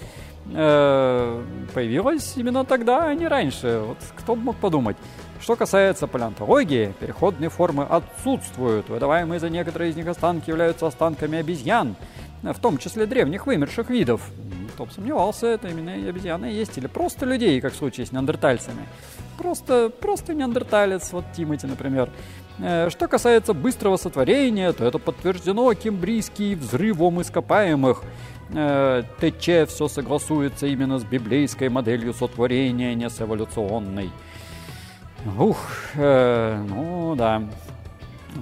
э, 0.52 1.42
появилась 1.72 2.32
именно 2.36 2.64
тогда, 2.64 3.06
а 3.06 3.14
не 3.14 3.28
раньше. 3.28 3.80
Вот 3.86 3.98
кто 4.16 4.34
бы 4.34 4.42
мог 4.42 4.56
подумать. 4.56 4.96
Что 5.40 5.54
касается 5.54 6.08
палеонтологии, 6.08 6.92
переходные 6.98 7.48
формы 7.48 7.84
отсутствуют. 7.84 8.88
Выдаваемые 8.88 9.38
за 9.38 9.50
некоторые 9.50 9.92
из 9.92 9.96
них 9.96 10.08
останки 10.08 10.50
являются 10.50 10.88
останками 10.88 11.38
обезьян, 11.38 11.94
в 12.42 12.58
том 12.58 12.76
числе 12.76 13.06
древних 13.06 13.46
вымерших 13.46 13.88
видов. 13.88 14.20
Кто 14.74 14.86
бы 14.86 14.90
сомневался, 14.90 15.46
это 15.46 15.68
именно 15.68 15.92
обезьяны 15.92 16.46
есть. 16.46 16.76
Или 16.76 16.88
просто 16.88 17.24
людей, 17.24 17.60
как 17.60 17.72
в 17.74 17.76
случае 17.76 18.06
с 18.06 18.10
неандертальцами. 18.10 18.84
Просто, 19.38 19.90
просто 19.90 20.34
неандерталец, 20.34 21.12
вот 21.12 21.24
Тимати, 21.36 21.66
например. 21.66 22.10
Э, 22.58 22.90
что 22.90 23.08
касается 23.08 23.54
быстрого 23.54 23.96
сотворения, 23.96 24.72
то 24.72 24.84
это 24.84 24.98
подтверждено 24.98 25.72
кембрийский 25.74 26.54
взрывом 26.54 27.20
ископаемых. 27.20 28.02
Э, 28.54 29.02
ТЧ 29.20 29.70
все 29.72 29.88
согласуется 29.88 30.66
именно 30.66 30.98
с 30.98 31.04
библейской 31.04 31.68
моделью 31.68 32.14
сотворения, 32.14 32.94
не 32.94 33.08
с 33.08 33.20
эволюционной. 33.20 34.10
Ух, 35.38 35.58
э, 35.94 36.64
ну 36.68 37.14
да, 37.16 37.42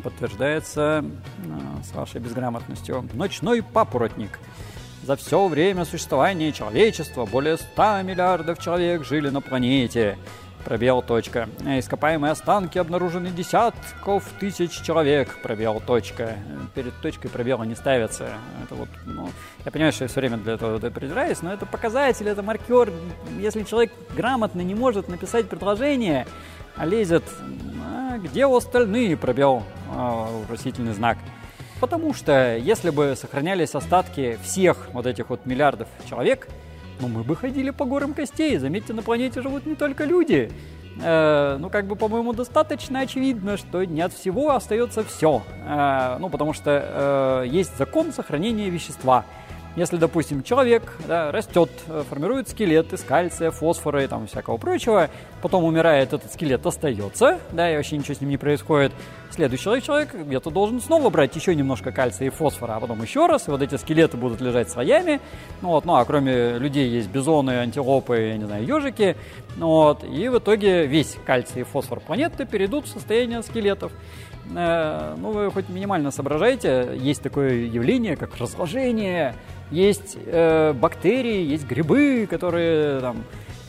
подтверждается 0.03 1.05
э, 1.05 1.83
с 1.85 1.95
вашей 1.95 2.21
безграмотностью. 2.21 3.09
Ночной 3.15 3.63
папоротник– 3.63 4.39
за 5.03 5.17
все 5.17 5.49
время 5.49 5.85
существования 5.85 6.53
человечества 6.53 7.25
более 7.25 7.57
100 7.57 8.03
миллиардов 8.03 8.59
человек 8.59 9.05
жили 9.05 9.31
на 9.31 9.41
планете. 9.41 10.19
Пробел 10.65 11.03
точка. 11.03 11.49
Ископаемые 11.65 12.33
останки 12.33 12.79
обнаружены 12.79 13.31
десятков 13.31 14.25
тысяч 14.39 14.83
человек. 14.83 15.39
Пробел 15.43 15.83
точка. 15.85 16.37
Перед 16.75 16.95
точкой 17.01 17.29
пробела 17.29 17.65
не 17.65 17.75
ставится. 17.75 18.29
Это 18.65 18.75
вот, 18.75 18.89
ну, 19.07 19.31
я 19.65 19.71
понимаю, 19.71 19.93
что 19.93 20.05
я 20.05 20.09
все 20.09 20.21
время 20.21 20.37
для 20.37 20.55
этого 20.55 20.79
придираюсь, 20.91 21.43
но 21.43 21.53
это 21.53 21.67
показатель, 21.67 22.29
это 22.29 22.43
маркер. 22.43 22.93
Если 23.39 23.63
человек 23.63 23.93
грамотно 24.15 24.61
не 24.61 24.75
может 24.75 25.09
написать 25.09 25.49
предложение, 25.49 26.27
а 26.77 26.85
лезет, 26.85 27.25
а 27.85 28.19
где 28.19 28.47
остальные 28.47 29.17
пробел 29.17 29.63
а, 29.95 30.31
вопросительный 30.41 30.93
знак. 30.93 31.19
Потому 31.81 32.13
что 32.13 32.57
если 32.59 32.91
бы 32.91 33.15
сохранялись 33.17 33.75
остатки 33.75 34.39
всех 34.43 34.89
вот 34.93 35.07
этих 35.07 35.31
вот 35.31 35.47
миллиардов 35.47 35.89
человек, 36.09 36.49
ну 37.01 37.09
мы 37.09 37.23
бы 37.23 37.37
ходили 37.37 37.71
по 37.71 37.85
горам 37.85 38.15
костей. 38.15 38.57
Заметьте, 38.59 38.93
на 38.93 39.03
планете 39.03 39.43
живут 39.43 39.67
не 39.67 39.75
только 39.75 40.05
люди. 40.05 40.51
Э, 41.03 41.57
ну, 41.59 41.71
как 41.71 41.87
бы, 41.87 41.97
по-моему, 41.97 42.33
достаточно 42.33 43.01
очевидно, 43.01 43.57
что 43.57 43.85
не 43.85 44.03
от 44.03 44.13
всего 44.13 44.55
остается 44.55 45.03
все. 45.05 45.43
Э, 45.67 46.19
ну, 46.19 46.29
потому 46.29 46.53
что 46.53 47.43
э, 47.45 47.49
есть 47.49 47.77
закон 47.79 48.13
сохранения 48.13 48.69
вещества– 48.69 49.25
если, 49.77 49.97
допустим, 49.97 50.43
человек 50.43 50.97
да, 51.07 51.31
растет, 51.31 51.71
э, 51.87 52.03
формирует 52.09 52.49
скелет 52.49 52.93
из 52.93 53.03
кальция, 53.03 53.51
фосфора 53.51 54.03
и 54.03 54.07
там 54.09 54.27
всякого 54.27 54.57
прочего, 54.57 55.11
потом 55.43 55.65
умирает, 55.65 56.13
этот 56.13 56.33
скелет 56.33 56.67
остается, 56.67 57.39
да, 57.53 57.73
и 57.73 57.77
вообще 57.77 57.97
ничего 57.97 58.15
с 58.15 58.21
ним 58.21 58.31
не 58.31 58.37
происходит. 58.37 58.93
Следующий 59.31 59.81
человек 59.81 60.13
где-то 60.13 60.51
должен 60.51 60.81
снова 60.81 61.09
брать 61.09 61.37
еще 61.37 61.55
немножко 61.55 61.93
кальция 61.93 62.27
и 62.27 62.31
фосфора, 62.31 62.77
а 62.77 62.81
потом 62.81 63.01
еще 63.01 63.27
раз, 63.27 63.47
и 63.47 63.51
вот 63.53 63.63
эти 63.63 63.77
скелеты 63.77 64.17
будут 64.17 64.41
лежать 64.41 64.69
своями. 64.71 65.21
Ну, 65.63 65.69
вот, 65.69 65.85
ну 65.85 65.95
а 65.95 66.05
кроме 66.05 66.59
людей 66.59 66.89
есть 66.89 67.09
бизоны, 67.09 67.53
антилопы, 67.61 68.19
я 68.19 68.37
не 68.37 68.45
знаю, 68.45 68.67
ежики. 68.67 69.17
Ну, 69.57 69.69
вот, 69.69 70.03
и 70.03 70.29
в 70.29 70.39
итоге 70.39 70.87
весь 70.87 71.17
кальций 71.25 71.61
и 71.61 71.65
фосфор 71.65 72.01
планеты 72.01 72.45
перейдут 72.45 72.87
в 72.87 72.89
состояние 72.89 73.43
скелетов. 73.43 73.93
Э, 74.55 75.15
ну, 75.17 75.31
вы 75.31 75.51
хоть 75.51 75.69
минимально 75.69 76.11
соображаете, 76.11 76.91
есть 76.97 77.23
такое 77.23 77.67
явление, 77.67 78.17
как 78.17 78.37
разложение, 78.37 79.35
есть 79.71 80.17
э, 80.27 80.73
бактерии, 80.73 81.45
есть 81.45 81.67
грибы, 81.67 82.27
которые 82.29 83.01
там 83.01 83.25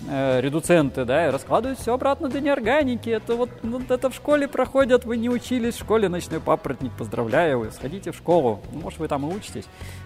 э, 0.10 0.42
редуценты, 0.42 1.06
да, 1.06 1.28
и 1.28 1.32
раскладывают 1.32 1.80
все 1.80 1.94
обратно 1.94 2.30
до 2.30 2.40
неорганики. 2.40 3.10
Это 3.10 3.36
вот 3.36 3.50
ну, 3.64 3.82
это 3.90 4.10
в 4.10 4.16
школе 4.16 4.48
проходят, 4.48 5.06
вы 5.06 5.18
не 5.18 5.30
учились 5.30 5.76
в 5.76 5.80
школе 5.80 6.10
ночной 6.10 6.40
папоротник, 6.40 6.92
поздравляю, 6.94 7.60
вы 7.60 7.72
сходите 7.72 8.12
в 8.12 8.16
школу, 8.16 8.62
может 8.72 9.00
вы 9.00 9.08
там 9.08 9.30
и 9.30 9.36
учитесь. 9.36 9.66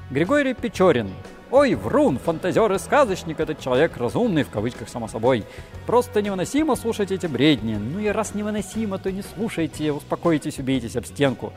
Григорий 0.09 0.53
Печорин. 0.53 1.09
Ой, 1.51 1.75
врун, 1.75 2.17
фантазер 2.17 2.71
и 2.73 2.79
сказочник, 2.79 3.39
этот 3.39 3.59
человек 3.59 3.97
разумный, 3.97 4.43
в 4.43 4.49
кавычках, 4.49 4.89
само 4.89 5.07
собой. 5.07 5.45
Просто 5.85 6.21
невыносимо 6.21 6.75
слушать 6.75 7.11
эти 7.11 7.27
бредни. 7.27 7.75
Ну 7.75 7.99
и 7.99 8.07
раз 8.07 8.35
невыносимо, 8.35 8.97
то 8.97 9.11
не 9.11 9.21
слушайте, 9.21 9.91
успокойтесь, 9.91 10.59
убейтесь 10.59 10.95
об 10.95 11.05
стенку. 11.05 11.53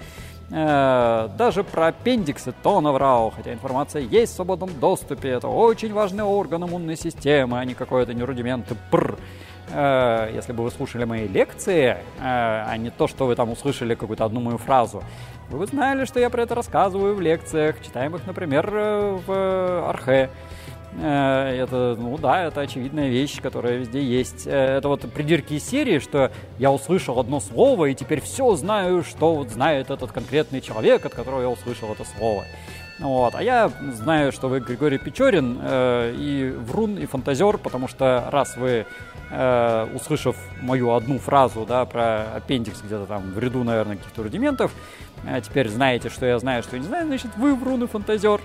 Э, 0.51 1.29
даже 1.37 1.63
про 1.63 1.89
аппендиксы 1.89 2.55
то 2.63 2.81
наврал, 2.81 3.33
хотя 3.37 3.53
информация 3.53 4.03
есть 4.03 4.33
в 4.33 4.37
свободном 4.37 4.71
доступе. 4.81 5.29
Это 5.29 5.49
очень 5.49 5.93
важный 5.93 6.25
орган 6.25 6.65
иммунной 6.65 6.97
системы, 6.97 7.59
а 7.59 7.65
не 7.65 7.75
какой-то 7.75 8.15
не 8.29 8.43
рудимент 8.43 8.67
пр. 8.91 9.19
Э, 9.71 10.31
если 10.35 10.53
бы 10.53 10.65
вы 10.65 10.71
слушали 10.71 11.05
мои 11.05 11.29
лекции, 11.29 11.89
э, 11.89 11.97
а 12.21 12.77
не 12.77 12.91
то, 12.91 13.07
что 13.07 13.27
вы 13.27 13.35
там 13.35 13.51
услышали 13.51 13.95
какую-то 13.95 14.25
одну 14.25 14.41
мою 14.41 14.59
фразу, 14.59 15.03
вы 15.51 15.59
бы 15.59 15.67
знали, 15.67 16.05
что 16.05 16.21
я 16.21 16.31
про 16.31 16.43
это 16.43 16.55
рассказываю 16.55 17.15
в 17.15 17.21
лекциях, 17.21 17.83
читаемых, 17.83 18.27
например, 18.27 18.71
в 18.71 19.89
Архе. 19.89 20.31
Это, 21.01 21.97
ну 21.99 22.17
да, 22.19 22.45
это 22.45 22.63
очевидная 22.63 23.09
вещь, 23.09 23.41
которая 23.43 23.77
везде 23.77 24.03
есть. 24.03 24.47
Это 24.47 24.89
вот 24.89 25.03
придирки 25.13 25.55
из 25.55 25.65
серии, 25.65 25.99
что 26.01 26.31
я 26.59 26.73
услышал 26.73 27.21
одно 27.21 27.41
слово, 27.41 27.87
и 27.87 27.95
теперь 27.95 28.21
все 28.21 28.57
знаю, 28.57 29.05
что 29.05 29.35
вот 29.35 29.51
знает 29.51 29.91
этот 29.91 30.13
конкретный 30.13 30.61
человек, 30.61 31.05
от 31.05 31.15
которого 31.15 31.43
я 31.43 31.49
услышал 31.49 31.93
это 31.93 32.05
слово. 32.05 32.45
Вот. 32.99 33.35
А 33.35 33.43
я 33.43 33.71
знаю, 33.93 34.33
что 34.33 34.49
вы 34.49 34.61
Григорий 34.61 34.99
Печорин 34.99 35.59
э, 35.63 36.15
и 36.17 36.51
врун, 36.51 36.99
и 36.99 37.07
фантазер, 37.07 37.59
потому 37.59 37.87
что 37.87 38.29
раз 38.31 38.57
вы, 38.57 38.87
э, 39.31 39.89
услышав 39.95 40.37
мою 40.61 40.93
одну 40.93 41.19
фразу 41.19 41.65
да, 41.65 41.85
про 41.85 42.23
аппендикс 42.37 42.81
где-то 42.83 43.07
там 43.07 43.31
в 43.31 43.39
ряду, 43.39 43.63
наверное, 43.63 43.97
каких-то 43.97 44.25
рудиментов, 44.25 44.73
э, 45.25 45.41
теперь 45.43 45.69
знаете, 45.69 46.09
что 46.09 46.27
я 46.27 46.39
знаю, 46.39 46.63
что 46.63 46.77
я 46.77 46.83
не 46.83 46.89
знаю, 46.89 47.07
значит, 47.07 47.31
вы 47.37 47.55
врун 47.55 47.85
и 47.85 47.87
фантазер. 47.87 48.41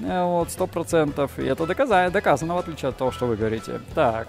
Э, 0.00 0.24
вот, 0.24 0.50
сто 0.50 0.66
процентов. 0.66 1.38
И 1.38 1.44
это 1.44 1.66
доказано, 1.66 2.10
доказано, 2.10 2.54
в 2.54 2.58
отличие 2.58 2.90
от 2.90 2.96
того, 2.96 3.10
что 3.10 3.26
вы 3.26 3.36
говорите. 3.36 3.80
Так. 3.94 4.28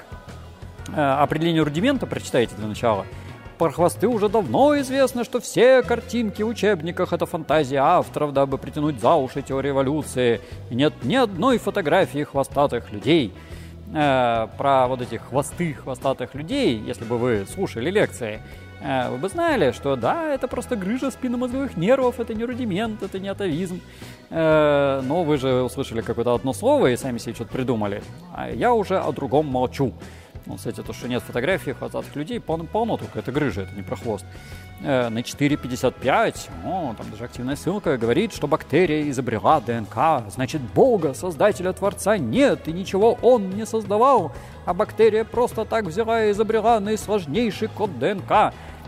Э, 0.96 1.22
определение 1.22 1.64
рудимента 1.64 2.06
прочитайте 2.06 2.56
для 2.56 2.68
начала. 2.68 3.06
Про 3.60 3.74
уже 4.08 4.30
давно 4.30 4.80
известно, 4.80 5.26
что 5.26 5.42
все 5.42 5.84
картинки 5.84 6.42
в 6.42 6.48
учебниках— 6.48 7.12
это 7.14 7.26
фантазия 7.26 7.80
авторов, 7.80 8.32
дабы 8.32 8.58
притянуть 8.58 9.02
за 9.02 9.16
уши 9.16 9.42
теорию 9.42 9.74
эволюции. 9.74 10.40
И 10.70 10.76
нет 10.76 10.94
ни 11.04 11.16
одной 11.16 11.58
фотографии 11.58 12.24
хвостатых 12.24 12.94
людей. 12.94 13.34
Э, 13.94 14.48
про 14.58 14.88
вот 14.88 15.02
эти 15.02 15.16
хвосты 15.16 15.74
хвостатых 15.74 16.36
людей, 16.36 16.82
если 16.88 17.04
бы 17.04 17.18
вы 17.18 17.46
слушали 17.54 17.90
лекции, 17.90 18.42
э, 18.82 19.10
вы 19.10 19.18
бы 19.18 19.28
знали, 19.28 19.74
что 19.74 19.98
да, 19.98 20.34
это 20.34 20.48
просто 20.48 20.78
грыжа 20.78 21.12
спинномозговых 21.12 21.76
нервов, 21.76 22.22
это 22.22 22.34
не 22.34 22.46
рудимент, 22.46 23.04
это 23.04 23.20
не 23.20 23.28
атовизм. 23.28 23.82
Э, 24.30 25.02
но 25.04 25.26
вы 25.26 25.38
же 25.38 25.64
услышали 25.64 26.00
какое-то 26.00 26.34
одно 26.34 26.54
слово 26.54 26.92
и 26.92 26.96
сами 26.98 27.18
себе 27.18 27.36
что-то 27.36 27.52
придумали. 27.52 28.04
А 28.34 28.50
я 28.50 28.74
уже 28.74 28.98
о 29.00 29.12
другом 29.12 29.48
молчу. 29.48 29.92
Ну, 30.50 30.56
кстати, 30.56 30.82
то, 30.82 30.94
что 30.94 31.08
нет 31.08 31.22
фотографий 31.22 31.74
хвостатых 31.74 32.16
людей, 32.16 32.40
полно, 32.40 32.64
полно 32.64 32.98
только 32.98 33.20
это 33.20 33.32
грыжа, 33.32 33.62
это 33.62 33.76
не 33.76 33.84
про 33.84 33.96
хвост. 33.96 34.26
Э, 34.82 35.10
на 35.10 35.20
4.55, 35.20 36.50
о, 36.66 36.96
там 36.98 37.08
даже 37.12 37.26
активная 37.26 37.56
ссылка, 37.56 38.00
говорит, 38.00 38.34
что 38.34 38.48
бактерия 38.48 39.08
изобрела 39.12 39.62
ДНК, 39.62 40.28
значит, 40.32 40.62
Бога, 40.62 41.14
Создателя 41.14 41.72
Творца, 41.72 42.18
нет, 42.18 42.68
и 42.68 42.72
ничего 42.72 43.20
Он 43.22 43.52
не 43.52 43.68
создавал, 43.68 44.32
а 44.66 44.74
бактерия 44.74 45.24
просто 45.24 45.66
так 45.66 45.86
взяла 45.86 46.26
и 46.26 46.32
изобрела 46.32 46.80
наисложнейший 46.80 47.68
код 47.68 48.00
ДНК. 48.00 48.28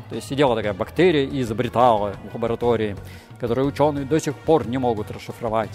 То 0.09 0.15
есть 0.15 0.27
сидела 0.27 0.55
такая 0.55 0.73
бактерия 0.73 1.25
и 1.25 1.41
изобретала 1.41 2.15
в 2.31 2.33
лаборатории, 2.33 2.97
которую 3.39 3.67
ученые 3.67 4.05
до 4.05 4.19
сих 4.19 4.35
пор 4.35 4.67
не 4.67 4.79
могут 4.79 5.11
расшифровать 5.11 5.69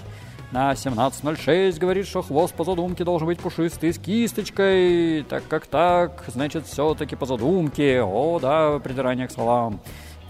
на 0.53 0.73
17.06 0.73 1.79
говорит, 1.79 2.07
что 2.07 2.23
хвост 2.23 2.55
по 2.55 2.65
задумке 2.65 3.05
должен 3.05 3.27
быть 3.27 3.41
пушистый 3.41 3.93
с 3.93 3.99
кисточкой. 3.99 5.25
Так 5.29 5.43
как 5.49 5.67
так, 5.67 6.25
значит, 6.29 6.67
все-таки 6.67 7.17
по 7.17 7.27
задумке. 7.27 8.03
О, 8.03 8.39
да, 8.41 8.79
придирание 8.79 9.27
к 9.27 9.33
словам. 9.33 9.81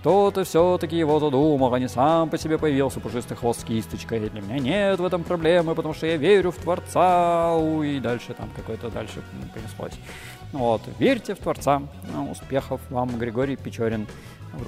Кто-то 0.00 0.44
все-таки 0.44 0.96
его 0.96 1.18
задумал, 1.18 1.74
а 1.74 1.80
не 1.80 1.88
сам 1.88 2.30
по 2.30 2.38
себе 2.38 2.58
появился 2.58 3.00
пушистый 3.00 3.36
хвост 3.36 3.62
с 3.62 3.64
кисточкой. 3.64 4.30
Для 4.30 4.40
меня 4.40 4.58
нет 4.58 5.00
в 5.00 5.04
этом 5.04 5.24
проблемы, 5.24 5.74
потому 5.74 5.94
что 5.94 6.06
я 6.06 6.16
верю 6.16 6.52
в 6.52 6.56
Творца. 6.56 7.58
И 7.84 7.98
дальше 7.98 8.32
там 8.34 8.48
какой-то 8.54 8.88
дальше 8.88 9.20
понеслось. 9.52 9.98
Вот, 10.52 10.80
верьте 10.98 11.34
в 11.34 11.38
Творца. 11.38 11.82
Успехов 12.30 12.80
вам, 12.88 13.18
Григорий 13.18 13.56
Печорин. 13.56 14.06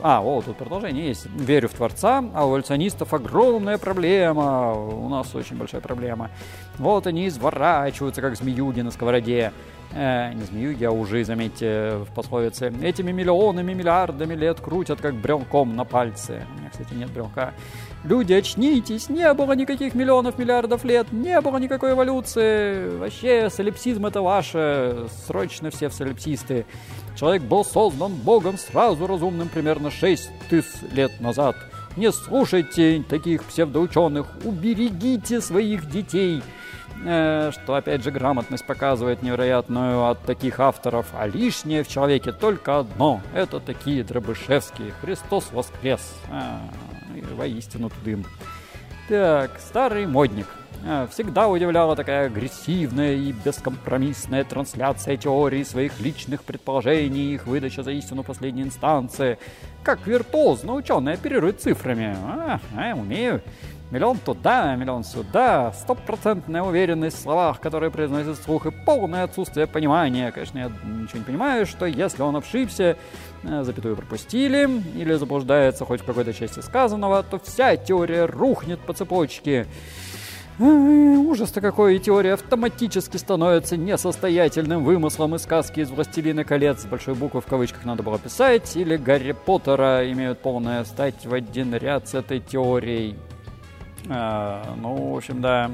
А, 0.03 0.23
о, 0.23 0.43
тут 0.43 0.57
продолжение 0.57 1.09
есть. 1.09 1.27
Верю 1.27 1.69
в 1.69 1.75
Творца, 1.75 2.25
а 2.35 2.47
у 2.47 2.51
эволюционистов 2.51 3.15
огромная 3.15 3.79
проблема. 3.79 4.73
У 4.75 5.09
нас 5.09 5.35
очень 5.35 5.57
большая 5.57 5.81
проблема. 5.81 6.31
Вот 6.79 7.07
они 7.07 7.29
изворачиваются, 7.29 8.21
как 8.21 8.37
змеюги 8.37 8.81
на 8.81 8.91
сковороде. 8.91 9.53
Э, 9.93 10.33
не 10.35 10.43
змеюги, 10.45 10.85
а 10.85 10.91
уже, 10.91 11.25
заметьте, 11.25 11.99
в 12.09 12.15
пословице. 12.15 12.73
Этими 12.83 13.11
миллионами, 13.11 13.73
миллиардами 13.73 14.35
лет 14.35 14.61
крутят, 14.61 15.01
как 15.01 15.15
брелком 15.15 15.75
на 15.77 15.85
пальце. 15.85 16.47
У 16.55 16.61
меня, 16.61 16.71
кстати, 16.71 16.93
нет 16.93 17.11
брелка. 17.11 17.55
Люди, 18.05 18.33
очнитесь, 18.33 19.09
не 19.09 19.33
было 19.35 19.53
никаких 19.53 19.95
миллионов, 19.95 20.39
миллиардов 20.39 20.85
лет, 20.85 21.13
не 21.13 21.41
было 21.41 21.59
никакой 21.59 21.93
эволюции. 21.93 22.97
Вообще, 22.97 23.51
солипсизм 23.51 24.07
это 24.07 24.23
ваше. 24.23 25.09
Срочно 25.27 25.71
все 25.71 25.89
в 25.89 25.93
солипсисты. 25.93 26.65
Человек 27.17 27.43
был 27.43 27.65
создан 27.65 28.15
Богом 28.15 28.57
сразу 28.57 29.07
разумным 29.07 29.49
примерно 29.49 29.91
6 29.91 30.31
тысяч 30.49 30.81
лет 30.93 31.21
назад. 31.21 31.57
Не 31.97 32.13
слушайте 32.13 33.03
таких 33.09 33.43
псевдоученых, 33.45 34.29
уберегите 34.45 35.41
своих 35.41 35.91
детей. 35.91 36.43
Э, 37.05 37.51
что, 37.53 37.75
опять 37.75 38.03
же, 38.03 38.11
грамотность 38.11 38.65
показывает 38.65 39.23
невероятную 39.23 40.07
от 40.07 40.23
таких 40.23 40.61
авторов. 40.61 41.07
А 41.13 41.27
лишнее 41.27 41.83
в 41.83 41.89
человеке 41.89 42.33
только 42.33 42.79
одно. 42.79 43.21
Это 43.35 43.61
такие 43.61 44.05
Дробышевские. 44.05 44.93
Христос 45.01 45.51
воскрес. 45.53 46.15
А, 46.31 46.61
воистину 47.35 47.91
дым. 48.05 48.25
Так, 49.09 49.59
старый 49.59 50.07
модник. 50.07 50.47
А, 50.87 51.07
всегда 51.09 51.49
удивляла 51.49 51.97
такая 51.97 52.27
агрессивная 52.27 53.15
и 53.15 53.33
бескомпромиссная 53.33 54.45
трансляция 54.45 55.17
теории 55.17 55.63
своих 55.63 55.99
личных 56.01 56.45
предположений, 56.45 57.35
их 57.35 57.47
выдача 57.47 57.83
за 57.83 57.93
истину 57.93 58.23
последней 58.23 58.63
инстанции. 58.63 59.39
Как 59.83 60.07
виртуозно 60.07 60.75
ученые 60.75 61.15
оперируют 61.15 61.61
цифрами. 61.61 62.17
А, 62.23 62.61
а, 62.77 62.95
умею. 62.95 63.43
Миллион 63.91 64.19
туда, 64.19 64.75
миллион 64.77 65.03
сюда, 65.03 65.73
стопроцентная 65.73 66.61
уверенность 66.61 67.17
в 67.17 67.23
словах, 67.23 67.59
которые 67.59 67.91
произносят 67.91 68.37
вслух, 68.37 68.67
и 68.67 68.71
полное 68.71 69.25
отсутствие 69.25 69.67
понимания. 69.67 70.31
Конечно, 70.31 70.59
я 70.59 70.67
ничего 70.85 71.21
не 71.21 71.25
понимаю, 71.25 71.65
что 71.65 71.87
если 71.87 72.21
он 72.21 72.37
ошибся, 72.37 72.99
запятую 73.43 73.97
пропустили, 73.97 74.69
или 74.95 75.15
заблуждается 75.15 75.85
хоть 75.85 76.01
в 76.01 76.05
какой-то 76.05 76.33
части 76.33 76.61
сказанного, 76.61 77.23
то 77.23 77.39
вся 77.39 77.77
теория 77.77 78.25
рухнет 78.25 78.81
по 78.81 78.93
цепочке. 78.93 79.67
Ужас-то 80.59 81.61
какой, 81.61 81.97
и 81.97 81.99
теория 82.01 82.33
автоматически 82.33 83.17
становится 83.17 83.77
несостоятельным 83.77 84.83
вымыслом 84.83 85.37
из 85.37 85.43
сказки 85.43 85.79
из 85.79 85.91
«Властелина 85.91 86.43
колец». 86.43 86.83
С 86.83 86.87
большой 86.87 87.15
буквы 87.15 87.41
в 87.41 87.47
кавычках 87.47 87.85
надо 87.85 88.03
было 88.03 88.19
писать. 88.19 88.75
Или 88.77 88.97
«Гарри 88.97 89.33
Поттера» 89.33 90.11
имеют 90.11 90.41
полное 90.41 90.83
стать 90.83 91.25
в 91.25 91.33
один 91.33 91.77
ряд 91.77 92.09
с 92.09 92.15
этой 92.15 92.41
теорией. 92.41 93.17
А, 94.09 94.75
ну, 94.77 95.13
в 95.13 95.17
общем, 95.17 95.41
да, 95.41 95.71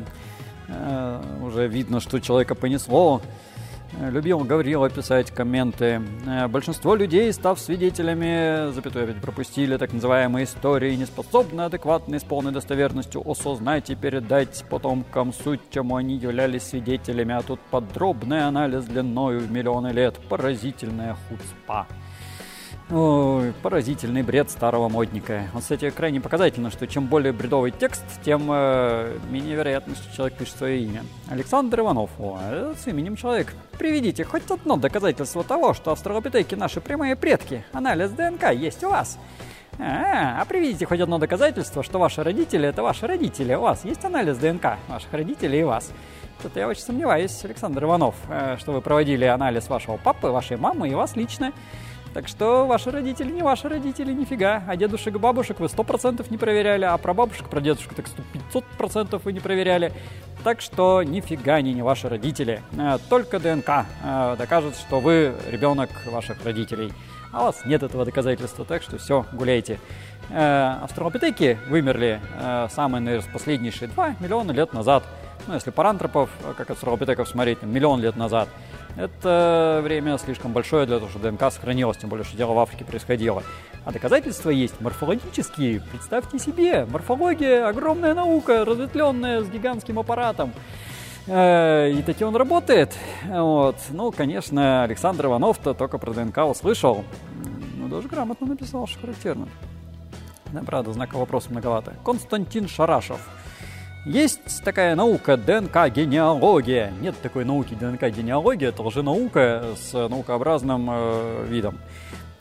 а, 0.69 1.23
уже 1.43 1.67
видно, 1.67 2.01
что 2.01 2.21
человека 2.21 2.55
понесло. 2.55 3.23
Любил 4.01 4.41
Гаврила 4.41 4.91
писать 4.91 5.31
комменты. 5.31 6.03
Э, 6.27 6.49
большинство 6.49 6.95
людей, 6.95 7.33
став 7.33 7.61
свидетелями, 7.61 8.73
запятую 8.73 9.05
опять 9.05 9.23
пропустили, 9.23 9.77
так 9.77 9.93
называемые 9.93 10.45
истории, 10.45 10.95
не 10.97 11.07
способны 11.07 11.63
адекватно 11.63 12.17
и 12.17 12.19
с 12.19 12.25
полной 12.25 12.53
достоверностью 12.53 13.23
осознать 13.29 13.91
и 13.91 13.95
передать 13.95 14.65
потомкам 14.69 15.33
суть, 15.33 15.61
чему 15.71 15.97
они 15.97 16.17
являлись 16.17 16.65
свидетелями. 16.65 17.35
А 17.35 17.43
тут 17.43 17.61
подробный 17.71 18.45
анализ 18.45 18.85
длиною 18.85 19.41
в 19.41 19.51
миллионы 19.51 19.89
лет. 19.89 20.19
Поразительная 20.29 21.17
хуцпа. 21.29 21.87
Ой, 22.91 23.55
поразительный 23.63 24.23
бред 24.23 24.51
старого 24.51 24.91
модника. 24.91 25.45
Вот, 25.55 25.63
кстати, 25.63 25.89
крайне 25.89 26.21
показательно, 26.21 26.71
что 26.71 26.87
чем 26.87 27.07
более 27.07 27.33
бредовый 27.33 27.71
текст, 27.71 28.05
тем 28.23 28.47
э, 28.51 29.17
менее 29.31 29.57
вероятно, 29.57 29.95
что 29.95 30.15
человек 30.15 30.37
пишет 30.37 30.59
свое 30.59 30.81
имя. 30.81 31.03
Александр 31.31 31.81
Иванов. 31.81 32.11
О, 32.19 32.39
с 32.77 32.87
именем 32.87 33.17
человек. 33.17 33.55
Приведите 33.79 34.25
хоть 34.25 34.51
одно 34.51 34.77
доказательство 34.77 35.43
того, 35.43 35.73
что 35.73 35.93
австралопитеки 35.93 36.57
наши 36.57 36.83
прямые 36.83 37.17
предки. 37.17 37.65
Анализ 37.73 38.11
ДНК 38.11 38.53
есть 38.53 38.85
у 38.85 38.91
вас. 38.91 39.19
А, 39.79 40.43
а 40.43 40.45
приведите 40.45 40.85
хоть 40.85 41.01
одно 41.01 41.17
доказательство, 41.17 41.83
что 41.83 41.99
ваши 41.99 42.23
родители– 42.23 42.69
это 42.69 42.83
ваши 42.83 43.07
родители. 43.07 43.55
У 43.55 43.63
вас 43.63 43.87
есть 43.87 44.05
анализ 44.05 44.37
ДНК 44.37 44.77
ваших 44.89 45.11
родителей 45.11 45.61
и 45.61 45.65
вас? 45.65 45.91
Что-то 46.39 46.61
я 46.61 46.69
очень 46.69 46.83
сомневаюсь, 46.83 47.45
Александр 47.45 47.85
Иванов, 47.85 48.15
э, 48.29 48.57
что 48.59 48.73
вы 48.73 48.83
проводили 48.83 49.25
анализ 49.25 49.71
вашего 49.71 49.97
папы, 49.97 50.29
вашей 50.29 50.59
мамы 50.59 50.91
и 50.91 50.95
вас 50.95 51.17
лично. 51.17 51.53
Так 52.15 52.29
что 52.29 52.65
ваши 52.65 52.93
родители 52.93 53.33
не 53.33 53.43
ваши 53.43 53.69
родители, 53.69 54.13
нифига. 54.13 54.63
А 54.69 54.77
дедушек 54.77 55.17
и 55.17 55.19
бабушек 55.19 55.59
вы 55.59 55.69
сто 55.69 55.83
процентов 55.83 56.31
не 56.31 56.39
проверяли, 56.39 56.85
а 56.85 56.97
про 56.97 57.13
бабушек, 57.13 57.49
про 57.49 57.61
дедушек 57.61 57.93
так 57.93 58.07
сто 58.07 58.23
пятьсот 58.33 58.65
процентов 58.79 59.25
вы 59.25 59.33
не 59.33 59.41
проверяли. 59.41 59.93
Так 60.45 60.61
что 60.61 61.03
нифига 61.03 61.57
они 61.57 61.75
не 61.75 61.83
ваши 61.83 62.09
родители. 62.09 62.63
Э, 62.79 62.99
только 63.09 63.41
ДНК 63.41 63.87
э, 64.05 64.37
докажет, 64.39 64.77
что 64.77 65.01
вы 65.01 65.35
ребенок 65.51 65.91
ваших 66.07 66.45
родителей. 66.45 66.93
А 67.33 67.43
у 67.43 67.45
вас 67.47 67.67
нет 67.67 67.83
этого 67.83 68.05
доказательства, 68.05 68.65
так 68.65 68.83
что 68.83 68.97
все, 68.97 69.27
гуляйте. 69.33 69.81
Э, 70.31 70.77
австралопитеки 70.85 71.59
вымерли 71.69 72.21
самые, 72.71 73.03
наверное, 73.03 73.33
последнейшие 73.33 73.89
2 73.89 74.17
миллиона 74.21 74.53
лет 74.53 74.73
назад. 74.73 75.03
Ну, 75.49 75.55
если 75.55 75.73
парантропов, 75.73 76.31
как 76.57 76.71
австралопитеков 76.71 77.29
смотреть, 77.29 77.61
миллион 77.63 78.01
лет 78.01 78.15
назад– 78.15 78.49
это 78.97 79.81
время 79.83 80.19
слишком 80.19 80.53
большое 80.53 80.87
для 80.87 80.99
того, 80.99 81.11
чтобы 81.11 81.31
ДНК 81.31 81.53
сохранилось, 81.53 81.97
тем 81.97 82.11
более, 82.11 82.25
что 82.25 82.37
дело 82.37 82.53
в 82.53 82.59
Африке 82.59 82.85
происходило. 82.85 83.43
А 83.85 83.93
доказательства 83.93 84.51
есть 84.51 84.81
морфологические. 84.81 85.83
Представьте 85.91 86.39
себе, 86.39 86.87
морфология– 86.87 87.67
огромная 87.69 88.15
наука, 88.15 88.65
разветвленная 88.65 89.43
с 89.43 89.49
гигантским 89.49 89.99
аппаратом. 89.99 90.53
Э, 91.27 91.91
и 91.91 92.03
таки 92.03 92.25
он 92.25 92.37
работает. 92.37 92.97
Вот. 93.27 93.77
Ну, 93.91 94.13
конечно, 94.13 94.85
Александр 94.85 95.27
Иванов-то 95.27 95.75
только 95.75 95.99
про 95.99 96.13
ДНК 96.13 96.39
услышал. 96.39 97.05
Ну, 97.77 97.89
даже 97.89 98.09
грамотно 98.09 98.47
написал, 98.47 98.87
что 98.87 99.01
характерно. 99.01 99.49
Да, 100.53 100.63
правда, 100.65 100.93
знака 100.93 101.17
вопроса 101.17 101.51
многовато. 101.51 101.95
Константин 102.05 102.69
Шарашев– 102.69 103.19
есть 104.05 104.63
такая 104.63 104.95
наука 104.95 105.37
ДНК-генеалогия. 105.37 106.93
Нет 107.01 107.15
такой 107.23 107.45
науки 107.45 107.75
ДНК-генеалогия, 107.75 108.69
это 108.69 108.83
лженаука 108.83 109.65
с 109.77 109.93
наукообразным 109.93 110.89
э, 110.91 111.47
видом. 111.49 111.79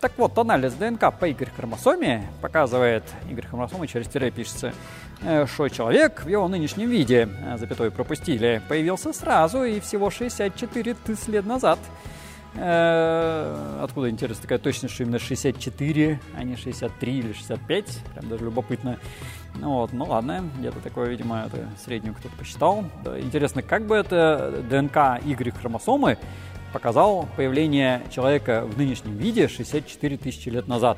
Так 0.02 0.12
вот, 0.18 0.38
анализ 0.38 0.74
ДНК 0.74 1.14
по 1.18 1.26
Y-хромосоме 1.26 2.28
показывает, 2.42 3.04
Y-хромосомы 3.30 3.88
через 3.88 4.10
тире 4.10 4.32
пишется, 4.32 4.74
э, 5.22 5.46
что 5.46 5.70
человек 5.70 6.26
в 6.26 6.28
его 6.28 6.50
нынешнем 6.50 6.90
виде, 6.90 7.30
э, 7.30 7.58
запятой 7.58 7.90
пропустили, 7.90 8.62
появился 8.68 9.14
сразу 9.14 9.64
и 9.64 9.80
всего 9.80 10.10
64 10.10 10.96
тысяч 10.96 11.28
лет 11.28 11.46
назад. 11.46 11.80
Э, 12.56 13.80
откуда, 13.82 14.10
интересно, 14.10 14.42
такая 14.44 14.60
точность, 14.60 14.94
что 14.94 15.04
именно 15.04 15.20
64, 15.20 16.20
а 16.36 16.44
не 16.44 16.56
63 16.56 17.20
или 17.20 17.34
65? 17.34 18.00
Прям 18.14 18.30
даже 18.30 18.46
любопытно. 18.46 19.00
Ну 19.56 19.74
вот, 19.74 19.94
ну 19.94 20.06
ладно, 20.06 20.44
где-то 20.60 20.80
такое, 20.80 21.10
видимо, 21.10 21.46
это 21.48 21.70
среднюю 21.84 22.16
кто-то 22.16 22.36
посчитал. 22.36 22.86
Интересно, 23.20 23.62
как 23.62 23.86
бы 23.86 23.96
это 23.96 24.64
ДНК 24.70 25.24
Y-хромосомы 25.26 26.18
показал 26.72 27.28
появление 27.36 28.02
человека 28.10 28.66
в 28.66 28.78
нынешнем 28.78 29.16
виде 29.18 29.48
64 29.48 30.18
тысячи 30.18 30.50
лет 30.50 30.68
назад. 30.68 30.98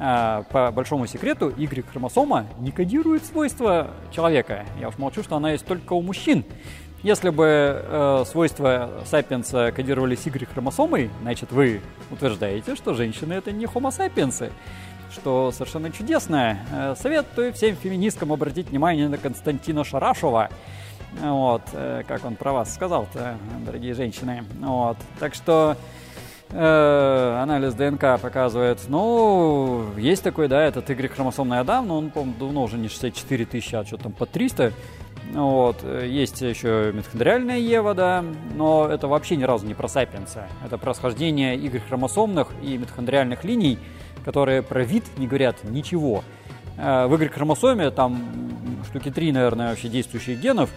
А, 0.00 0.44
по 0.44 0.70
большому 0.70 1.06
секрету, 1.06 1.52
Y-хромосома 1.56 2.46
не 2.60 2.70
кодирует 2.70 3.24
свойства 3.24 3.90
человека. 4.12 4.64
Я 4.80 4.88
уж 4.88 4.98
молчу, 4.98 5.24
что 5.24 5.36
она 5.36 5.50
есть 5.52 5.66
только 5.66 5.92
у 5.92 6.02
мужчин. 6.02 6.44
Если 7.02 7.30
бы 7.30 7.44
э, 7.46 8.24
свойства 8.26 8.90
сапиенса 9.04 9.70
кодировались 9.70 10.26
Y-хромосомой, 10.26 11.10
значит, 11.22 11.52
вы 11.52 11.80
утверждаете, 12.10 12.74
что 12.74 12.94
женщины 12.94 13.34
это 13.34 13.52
не 13.52 13.66
homo 13.66 13.90
sapiens 13.90 14.50
что 15.10 15.50
совершенно 15.52 15.90
чудесное. 15.90 16.66
Э, 16.72 16.94
советую 16.98 17.52
всем 17.52 17.76
феминисткам 17.76 18.32
обратить 18.32 18.70
внимание 18.70 19.08
на 19.08 19.18
Константина 19.18 19.84
Шарашова. 19.84 20.50
Вот, 21.22 21.62
э, 21.72 22.02
как 22.06 22.24
он 22.24 22.36
про 22.36 22.52
вас 22.52 22.74
сказал-то, 22.74 23.36
дорогие 23.64 23.94
женщины. 23.94 24.44
Вот, 24.60 24.96
так 25.18 25.34
что 25.34 25.76
э, 26.50 27.38
анализ 27.42 27.74
ДНК 27.74 28.20
показывает, 28.20 28.80
ну, 28.88 29.86
есть 29.96 30.22
такой, 30.22 30.48
да, 30.48 30.62
этот 30.62 30.88
Y-хромосомный 30.90 31.60
Адам, 31.60 31.88
но 31.88 31.98
он, 31.98 32.10
по-моему, 32.10 32.34
давно 32.38 32.62
уже 32.64 32.76
не 32.76 32.88
64 32.88 33.46
тысячи, 33.46 33.74
а 33.74 33.84
что 33.84 33.96
там, 33.96 34.12
по 34.12 34.26
300. 34.26 34.72
Вот. 35.32 35.84
Есть 35.84 36.40
еще 36.40 36.92
митохондриальная 36.94 37.58
Ева, 37.58 37.94
да, 37.94 38.24
но 38.54 38.88
это 38.88 39.08
вообще 39.08 39.36
ни 39.36 39.44
разу 39.44 39.66
не 39.66 39.74
про 39.74 39.88
сапиенса. 39.88 40.48
Это 40.64 40.78
происхождение 40.78 41.56
Y-хромосомных 41.56 42.48
и 42.62 42.78
митохондриальных 42.78 43.44
линий– 43.44 43.78
которые 44.28 44.62
про 44.62 44.84
вид 44.84 45.04
не 45.16 45.26
говорят 45.26 45.64
ничего. 45.64 46.22
Э, 46.76 47.06
в 47.06 47.14
Y-хромосоме 47.14 47.90
там 47.90 48.20
штуки 48.86 49.10
три, 49.10 49.32
наверное, 49.32 49.70
вообще 49.70 49.88
действующих 49.88 50.38
генов. 50.38 50.68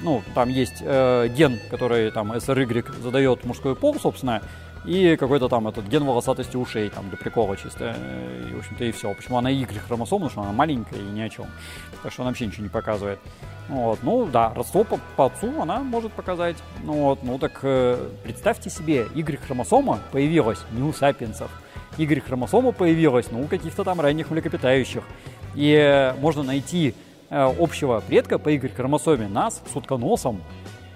Ну, 0.00 0.22
там 0.34 0.48
есть 0.48 0.78
э, 0.80 1.28
ген, 1.28 1.60
который 1.70 2.10
там 2.10 2.32
SRY 2.32 3.02
задает 3.02 3.44
мужской 3.44 3.76
пол, 3.76 3.94
собственно, 4.00 4.40
и 4.84 5.16
какой-то 5.16 5.48
там 5.48 5.66
этот 5.66 5.86
ген 5.86 6.04
волосатости 6.04 6.56
ушей, 6.56 6.90
там, 6.90 7.08
для 7.08 7.16
прикола 7.16 7.56
чисто. 7.56 7.96
И, 8.50 8.54
в 8.54 8.58
общем-то, 8.58 8.84
и 8.84 8.92
все. 8.92 9.14
Почему 9.14 9.38
она 9.38 9.48
Y-хромосома, 9.48 10.26
потому 10.26 10.30
что 10.30 10.42
она 10.42 10.52
маленькая 10.52 10.98
и 10.98 11.04
ни 11.04 11.20
о 11.20 11.28
чем. 11.28 11.46
Так 12.02 12.12
что 12.12 12.22
она 12.22 12.30
вообще 12.30 12.46
ничего 12.46 12.64
не 12.64 12.68
показывает. 12.68 13.18
Вот, 13.68 14.00
ну 14.02 14.26
да, 14.26 14.52
родство 14.54 14.84
по, 14.84 15.00
по 15.16 15.26
отцу 15.26 15.50
она 15.60 15.80
может 15.80 16.12
показать. 16.12 16.56
Ну 16.82 16.92
вот, 16.92 17.22
ну 17.22 17.38
так 17.38 17.60
э, 17.62 18.10
представьте 18.22 18.68
себе, 18.68 19.06
Y-хромосома 19.14 20.00
появилась 20.12 20.60
не 20.72 20.82
у 20.82 20.92
сапиенсов, 20.92 21.50
Y-хромосома 21.96 22.72
появилась, 22.72 23.30
ну, 23.30 23.40
у 23.40 23.46
каких-то 23.46 23.84
там 23.84 24.00
ранних 24.02 24.30
млекопитающих. 24.30 25.02
И 25.54 25.72
э, 25.72 26.12
можно 26.20 26.42
найти 26.42 26.94
э, 27.30 27.54
общего 27.58 28.02
предка 28.06 28.38
по 28.38 28.50
Y-хромосоме 28.50 29.28
нас 29.28 29.62
с 29.72 29.74
утконосом. 29.74 30.42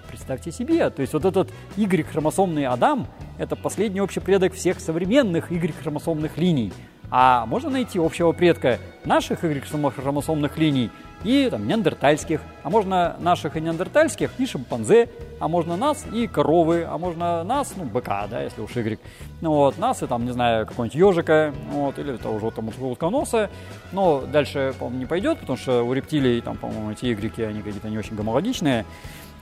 Представьте 0.07 0.51
себе, 0.51 0.87
то 0.91 1.01
есть 1.01 1.13
вот 1.13 1.25
этот 1.25 1.49
Y-хромосомный 1.75 2.67
Адам– 2.67 3.07
это 3.39 3.55
последний 3.55 4.01
общий 4.01 4.19
предок 4.19 4.53
всех 4.53 4.79
современных 4.79 5.51
Y-хромосомных 5.51 6.37
линий. 6.37 6.71
А 7.09 7.47
можно 7.47 7.71
найти 7.71 7.97
общего 7.97 8.31
предка 8.33 8.77
наших 9.05 9.43
Y-хромосомных 9.43 10.57
линий– 10.57 10.91
и 11.23 11.49
там, 11.49 11.67
неандертальских, 11.67 12.41
а 12.63 12.69
можно 12.69 13.15
наших 13.19 13.57
и 13.57 13.61
неандертальских, 13.61 14.31
и 14.37 14.45
шимпанзе, 14.45 15.09
а 15.39 15.47
можно 15.47 15.75
нас 15.75 16.05
и 16.11 16.27
коровы, 16.27 16.85
а 16.89 16.97
можно 16.97 17.43
нас, 17.43 17.73
ну, 17.75 17.83
быка, 17.83 18.27
да, 18.27 18.41
если 18.41 18.61
уж 18.61 18.71
Y. 18.75 18.99
Ну, 19.41 19.51
вот, 19.51 19.77
нас 19.77 20.01
и 20.01 20.07
там, 20.07 20.25
не 20.25 20.31
знаю, 20.31 20.65
какого-нибудь 20.65 20.95
ежика, 20.95 21.53
вот, 21.71 21.99
или 21.99 22.15
того 22.15 22.39
же 22.39 22.51
там 22.51 22.69
утконоса. 22.69 23.49
Но 23.91 24.21
дальше, 24.21 24.73
по-моему, 24.79 24.99
не 24.99 25.05
пойдет, 25.05 25.39
потому 25.39 25.57
что 25.57 25.83
у 25.83 25.93
рептилий, 25.93 26.39
там, 26.41 26.57
по-моему, 26.57 26.91
эти 26.91 27.05
Y, 27.07 27.45
они 27.45 27.61
какие-то 27.61 27.89
не 27.89 27.97
очень 27.97 28.15
гомологичные. 28.15 28.85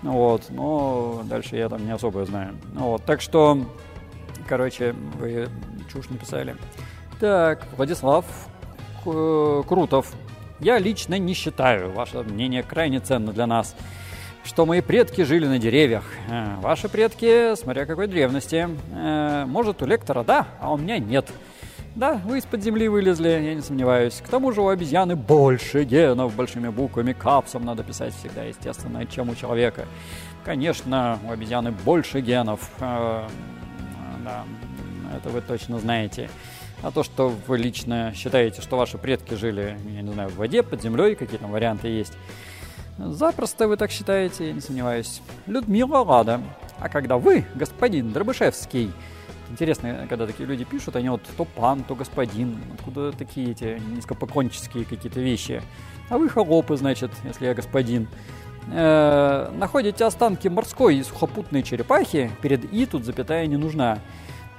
Вот, 0.02 0.44
но 0.50 1.22
дальше 1.26 1.58
я 1.58 1.70
там 1.70 1.84
не 1.86 1.92
особо 1.92 2.26
знаю. 2.26 2.56
Вот, 2.74 3.04
так 3.04 3.22
что, 3.22 3.60
короче, 4.48 4.94
вы 5.20 5.48
чушь 5.92 6.10
не 6.10 6.18
писали. 6.18 6.56
Так, 7.20 7.68
Владислав 7.76 8.26
Крутов 9.04 10.14
я 10.60 10.80
лично 10.80 11.18
не 11.18 11.34
считаю, 11.34 11.92
ваше 11.92 12.24
мнение 12.24 12.64
крайне 12.64 13.00
ценно 13.00 13.32
для 13.32 13.48
нас, 13.48 13.76
что 14.44 14.66
мои 14.66 14.82
предки 14.82 15.22
жили 15.22 15.46
на 15.46 15.60
деревьях. 15.60 16.04
Э, 16.30 16.56
ваши 16.62 16.90
предки, 16.90 17.56
смотря 17.56 17.86
какой 17.86 18.08
древности, 18.08 18.68
э, 18.94 19.46
может, 19.48 19.82
у 19.82 19.86
лектора 19.86 20.24
да, 20.24 20.48
а 20.60 20.74
у 20.74 20.78
меня 20.78 20.98
нет. 20.98 21.28
Да, 21.96 22.22
вы 22.26 22.38
из-под 22.38 22.64
земли 22.64 22.88
вылезли, 22.88 23.30
я 23.30 23.56
не 23.56 23.62
сомневаюсь. 23.62 24.22
К 24.26 24.30
тому 24.30 24.52
же 24.52 24.62
у 24.62 24.68
обезьяны 24.68 25.16
больше 25.16 25.84
генов 25.84 26.36
большими 26.36 26.70
буквами, 26.70 27.14
капсом 27.14 27.66
надо 27.66 27.84
писать 27.84 28.14
всегда, 28.14 28.44
естественно, 28.44 29.06
чем 29.06 29.30
у 29.30 29.36
человека. 29.36 29.86
Конечно, 30.46 31.20
у 31.28 31.32
обезьяны 31.32 31.72
больше 31.72 32.22
генов. 32.22 32.70
Да, 34.28 34.44
это 35.16 35.30
вы 35.30 35.40
точно 35.40 35.80
знаете. 35.80 36.30
А 36.84 36.92
то, 36.92 37.04
что 37.04 37.30
вы 37.48 37.58
лично 37.58 38.12
считаете, 38.13 38.62
что 38.62 38.76
ваши 38.76 38.98
предки 38.98 39.36
жили, 39.36 39.80
я 39.90 40.02
не 40.02 40.12
знаю, 40.12 40.30
в 40.30 40.36
воде, 40.36 40.63
под 40.63 40.82
землей, 40.82 41.16
какие 41.16 41.40
там 41.40 41.52
варианты 41.52 41.88
есть, 41.88 42.13
запросто 42.98 43.70
вы 43.70 43.78
так 43.78 43.90
считаете, 43.90 44.48
я 44.48 44.54
не 44.54 44.60
сомневаюсь. 44.60 45.22
Людмила 45.46 46.00
Лада. 46.00 46.42
А 46.80 46.90
когда 46.90 47.18
вы, 47.18 47.46
господин 47.56 48.12
Дробышевский, 48.12 48.92
Интересно, 49.50 50.08
когда 50.10 50.28
такие 50.28 50.46
люди 50.46 50.66
пишут, 50.66 50.98
они 50.98 51.08
вот 51.08 51.22
то 51.38 51.46
пан, 51.46 51.82
то 51.86 51.96
господин, 51.96 52.60
откуда 52.74 53.13
такие 53.13 53.52
эти 53.52 53.82
низкопоклоннические 53.96 54.84
какие-то 54.84 55.22
вещи. 55.22 55.63
А 56.10 56.18
вы 56.18 56.28
холопы, 56.28 56.76
значит, 56.76 57.12
если 57.24 57.46
я 57.46 57.54
господин. 57.54 58.10
Э, 58.69 59.49
находите 59.53 60.03
останки 60.03 60.47
морской 60.47 60.97
и 60.97 61.03
сухопутной 61.03 61.63
черепахи, 61.63 62.32
перед 62.41 62.71
«и» 62.73 62.86
тут 62.86 63.06
запятая 63.06 63.47
не 63.47 63.56
нужна. 63.56 63.99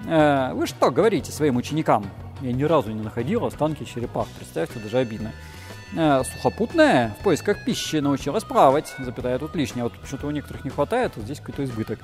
Э, 0.06 0.52
вы 0.54 0.66
что 0.66 0.90
говорите 0.90 1.30
своим 1.30 1.56
ученикам? 1.56 2.06
Я 2.40 2.52
ни 2.52 2.62
разу 2.62 2.90
не 2.90 3.02
находил 3.02 3.44
останки 3.44 3.84
черепах, 3.84 4.26
представьте, 4.38 4.78
даже 4.78 4.98
обидно. 4.98 5.32
Э, 5.94 6.22
сухопутная 6.24 7.14
в 7.20 7.24
поисках 7.24 7.64
пищи 7.64 7.96
научилась 7.96 8.44
плавать, 8.44 8.94
запятая 8.98 9.38
тут 9.38 9.54
лишнее. 9.54 9.84
Вот 9.84 9.92
почему-то 9.98 10.26
у 10.26 10.30
некоторых 10.30 10.64
не 10.64 10.70
хватает, 10.70 11.12
вот 11.16 11.24
здесь 11.24 11.40
какой-то 11.40 11.64
избыток. 11.64 11.98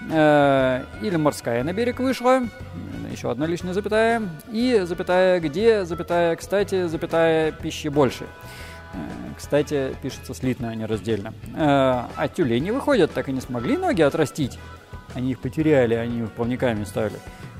Или 0.00 1.16
морская 1.16 1.64
на 1.64 1.72
берег 1.72 1.98
вышла, 1.98 2.42
еще 3.10 3.32
одна 3.32 3.46
лишняя 3.46 3.74
запятая, 3.74 4.22
и 4.48 4.82
запятая 4.84 5.40
где, 5.40 5.84
запятая 5.84 6.36
кстати, 6.36 6.86
запятая 6.86 7.50
пищи 7.50 7.88
больше. 7.88 8.26
Э, 8.94 8.98
кстати, 9.36 9.94
пишется 10.02 10.34
слитно, 10.34 10.68
а 10.70 10.74
не 10.74 10.86
раздельно. 10.86 11.32
А 11.54 12.28
тюлени 12.28 12.70
выходят, 12.70 13.12
так 13.12 13.28
и 13.28 13.32
не 13.32 13.40
смогли 13.40 13.76
ноги 13.76 14.02
отрастить. 14.02 14.58
Они 15.14 15.32
их 15.32 15.40
потеряли, 15.40 15.94
они 15.94 16.20
их 16.22 16.32
плавниками 16.32 16.84
стали. 16.84 17.14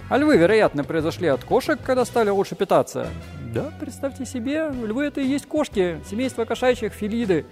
А 0.08 0.16
львы, 0.16 0.38
вероятно, 0.38 0.84
произошли 0.84 1.28
от 1.28 1.44
кошек, 1.44 1.78
когда 1.84 2.04
стали 2.04 2.30
лучше 2.30 2.54
питаться. 2.54 3.08
Да, 3.52 3.70
представьте 3.78 4.24
себе, 4.24 4.70
львы 4.70 5.04
это 5.04 5.20
и 5.20 5.26
есть 5.26 5.46
кошки, 5.46 6.00
семейство 6.08 6.44
кошачьих, 6.46 6.92
филиды. 6.92 7.44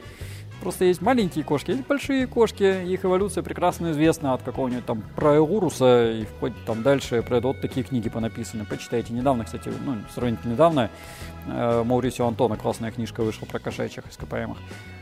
Просто 0.60 0.86
есть 0.86 1.02
маленькие 1.02 1.44
кошки, 1.44 1.72
есть 1.72 1.86
большие 1.86 2.26
кошки, 2.26 2.84
их 2.86 3.04
эволюция 3.04 3.42
прекрасно 3.42 3.92
известна 3.92 4.32
от 4.32 4.42
какого-нибудь 4.42 4.86
там 4.86 5.02
Проэуруса 5.14 6.10
и 6.12 6.24
вплоть 6.24 6.54
там 6.64 6.82
дальше 6.82 7.22
про 7.22 7.38
это 7.38 7.48
вот 7.48 7.60
такие 7.60 7.84
книги 7.84 8.08
понаписаны. 8.08 8.64
Почитайте. 8.64 9.12
Недавно, 9.12 9.44
кстати, 9.44 9.70
ну, 9.84 9.96
сравнительно 10.14 10.52
недавно, 10.52 10.90
э, 11.46 11.82
Маурисио 11.84 12.26
Антона 12.26 12.56
классная 12.56 12.90
книжка 12.90 13.22
вышла 13.22 13.46
про 13.46 13.58
кошачьих 13.58 14.04
ископаемых. 14.10 14.58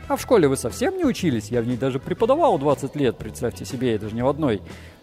А 0.07 0.17
в 0.17 0.21
школе 0.21 0.47
вы 0.47 0.55
совсем 0.55 0.97
не 0.97 1.03
учились? 1.03 1.47
Я 1.49 1.61
в 1.61 1.67
ней 1.67 1.77
даже 1.77 1.99
преподавал 1.99 2.59
20 2.59 2.95
лет, 2.95 3.17
представьте 3.17 3.65
себе, 3.65 3.95
и 3.95 3.97
даже 3.97 4.13
не 4.13 4.23
в 4.23 4.27
одной. 4.27 4.61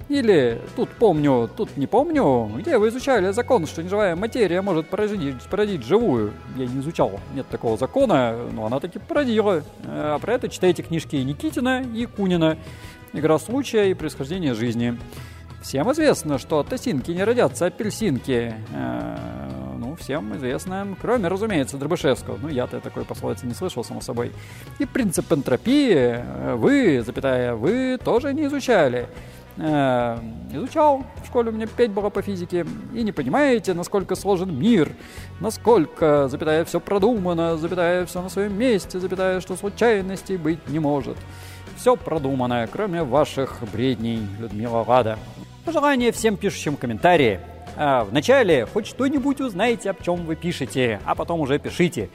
Или 0.08 0.60
тут 0.76 0.90
помню, 0.90 1.48
тут 1.56 1.76
не 1.76 1.86
помню, 1.86 2.50
где 2.56 2.78
вы 2.78 2.88
изучали 2.88 3.32
закон, 3.32 3.66
что 3.66 3.82
неживая 3.82 4.16
материя 4.16 4.62
может 4.62 4.88
породить, 4.88 5.42
породить 5.50 5.84
живую. 5.84 6.32
Я 6.56 6.66
не 6.66 6.80
изучал, 6.80 7.20
нет 7.34 7.46
такого 7.48 7.76
закона, 7.76 8.36
но 8.52 8.66
она 8.66 8.80
таки 8.80 8.98
породила. 8.98 9.62
А 9.86 10.18
про 10.18 10.34
это 10.34 10.48
читайте 10.48 10.82
книжки 10.82 11.16
Никитина 11.16 11.82
и 11.82 12.06
Кунина 12.06 12.58
«Игра 13.12 13.38
случая 13.38 13.90
и 13.90 13.94
происхождение 13.94 14.54
жизни». 14.54 14.98
Всем 15.62 15.90
известно, 15.92 16.38
что 16.38 16.58
от 16.58 16.72
осинки 16.72 17.12
не 17.12 17.22
родятся 17.22 17.66
апельсинки. 17.66 18.52
Э, 18.74 19.16
ну, 19.78 19.94
всем 19.94 20.36
известно, 20.36 20.96
кроме, 21.00 21.28
разумеется, 21.28 21.76
Дробышевского. 21.76 22.36
Ну, 22.42 22.48
я-то 22.48 22.80
такой 22.80 23.04
пословицы 23.04 23.46
не 23.46 23.54
слышал, 23.54 23.84
само 23.84 24.00
собой. 24.00 24.32
И 24.80 24.86
принцип 24.86 25.32
энтропии 25.32 25.94
э, 25.94 26.54
вы, 26.56 27.02
запятая, 27.06 27.54
вы 27.54 27.96
тоже 28.04 28.34
не 28.34 28.46
изучали. 28.46 29.06
Э, 29.58 30.18
изучал, 30.52 31.04
в 31.22 31.26
школе 31.26 31.50
у 31.50 31.52
меня 31.52 31.66
5 31.66 31.90
было 31.90 32.08
по 32.08 32.22
физике, 32.22 32.66
и 32.94 33.02
не 33.02 33.12
понимаете, 33.12 33.74
насколько 33.74 34.14
сложен 34.14 34.58
мир, 34.58 34.90
насколько, 35.40 36.28
запятая, 36.28 36.64
все 36.64 36.80
продумано, 36.80 37.56
запятая, 37.56 38.06
все 38.06 38.22
на 38.22 38.30
своем 38.30 38.56
месте, 38.58 38.98
запятая, 38.98 39.40
что 39.40 39.56
случайностей 39.56 40.36
быть 40.38 40.66
не 40.68 40.78
может. 40.78 41.16
Все 41.76 41.96
продумано, 41.96 42.66
кроме 42.72 43.02
ваших 43.02 43.58
бредней, 43.72 44.20
Людмила 44.38 44.84
Лада. 44.86 45.18
Пожелание 45.64 46.12
всем 46.12 46.36
пишущим 46.36 46.76
комментарии. 46.76 47.40
А, 47.76 48.04
вначале 48.04 48.66
хоть 48.66 48.86
что-нибудь 48.86 49.40
узнаете, 49.40 49.90
о 49.90 49.94
чем 50.02 50.24
вы 50.24 50.36
пишете, 50.36 51.00
а 51.04 51.14
потом 51.14 51.40
уже 51.40 51.58
пишите. 51.58 52.10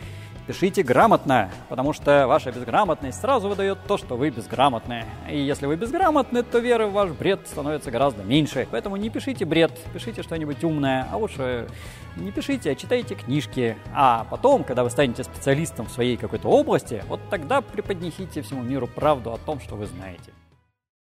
Пишите 0.47 0.81
грамотно, 0.81 1.51
потому 1.67 1.91
что 1.91 2.25
ваша 2.25 2.53
безграмотность 2.53 3.19
сразу 3.19 3.49
выдает 3.49 3.79
то, 3.85 3.97
что 3.97 4.15
вы 4.15 4.29
безграмотные. 4.29 5.03
И 5.29 5.37
если 5.37 5.65
вы 5.65 5.75
безграмотны, 5.75 6.41
то 6.41 6.59
веры 6.59 6.85
в 6.85 6.93
ваш 6.93 7.09
бред 7.11 7.41
становится 7.47 7.91
гораздо 7.91 8.23
меньше. 8.23 8.65
Поэтому 8.71 8.95
не 8.95 9.09
пишите 9.09 9.43
бред, 9.43 9.77
пишите 9.93 10.23
что-нибудь 10.23 10.63
умное, 10.63 11.05
а 11.11 11.17
лучше 11.17 11.67
не 12.15 12.31
пишите, 12.31 12.71
а 12.71 12.75
читайте 12.75 13.15
книжки. 13.15 13.75
А 13.93 14.25
потом, 14.29 14.63
когда 14.63 14.85
вы 14.85 14.89
станете 14.89 15.25
специалистом 15.25 15.87
в 15.87 15.91
своей 15.91 16.15
какой-то 16.15 16.47
области, 16.47 17.03
вот 17.09 17.19
тогда 17.29 17.59
преподнесите 17.59 18.41
всему 18.41 18.63
миру 18.63 18.87
правду 18.87 19.33
о 19.33 19.37
том, 19.37 19.59
что 19.59 19.75
вы 19.75 19.85
знаете. 19.85 20.31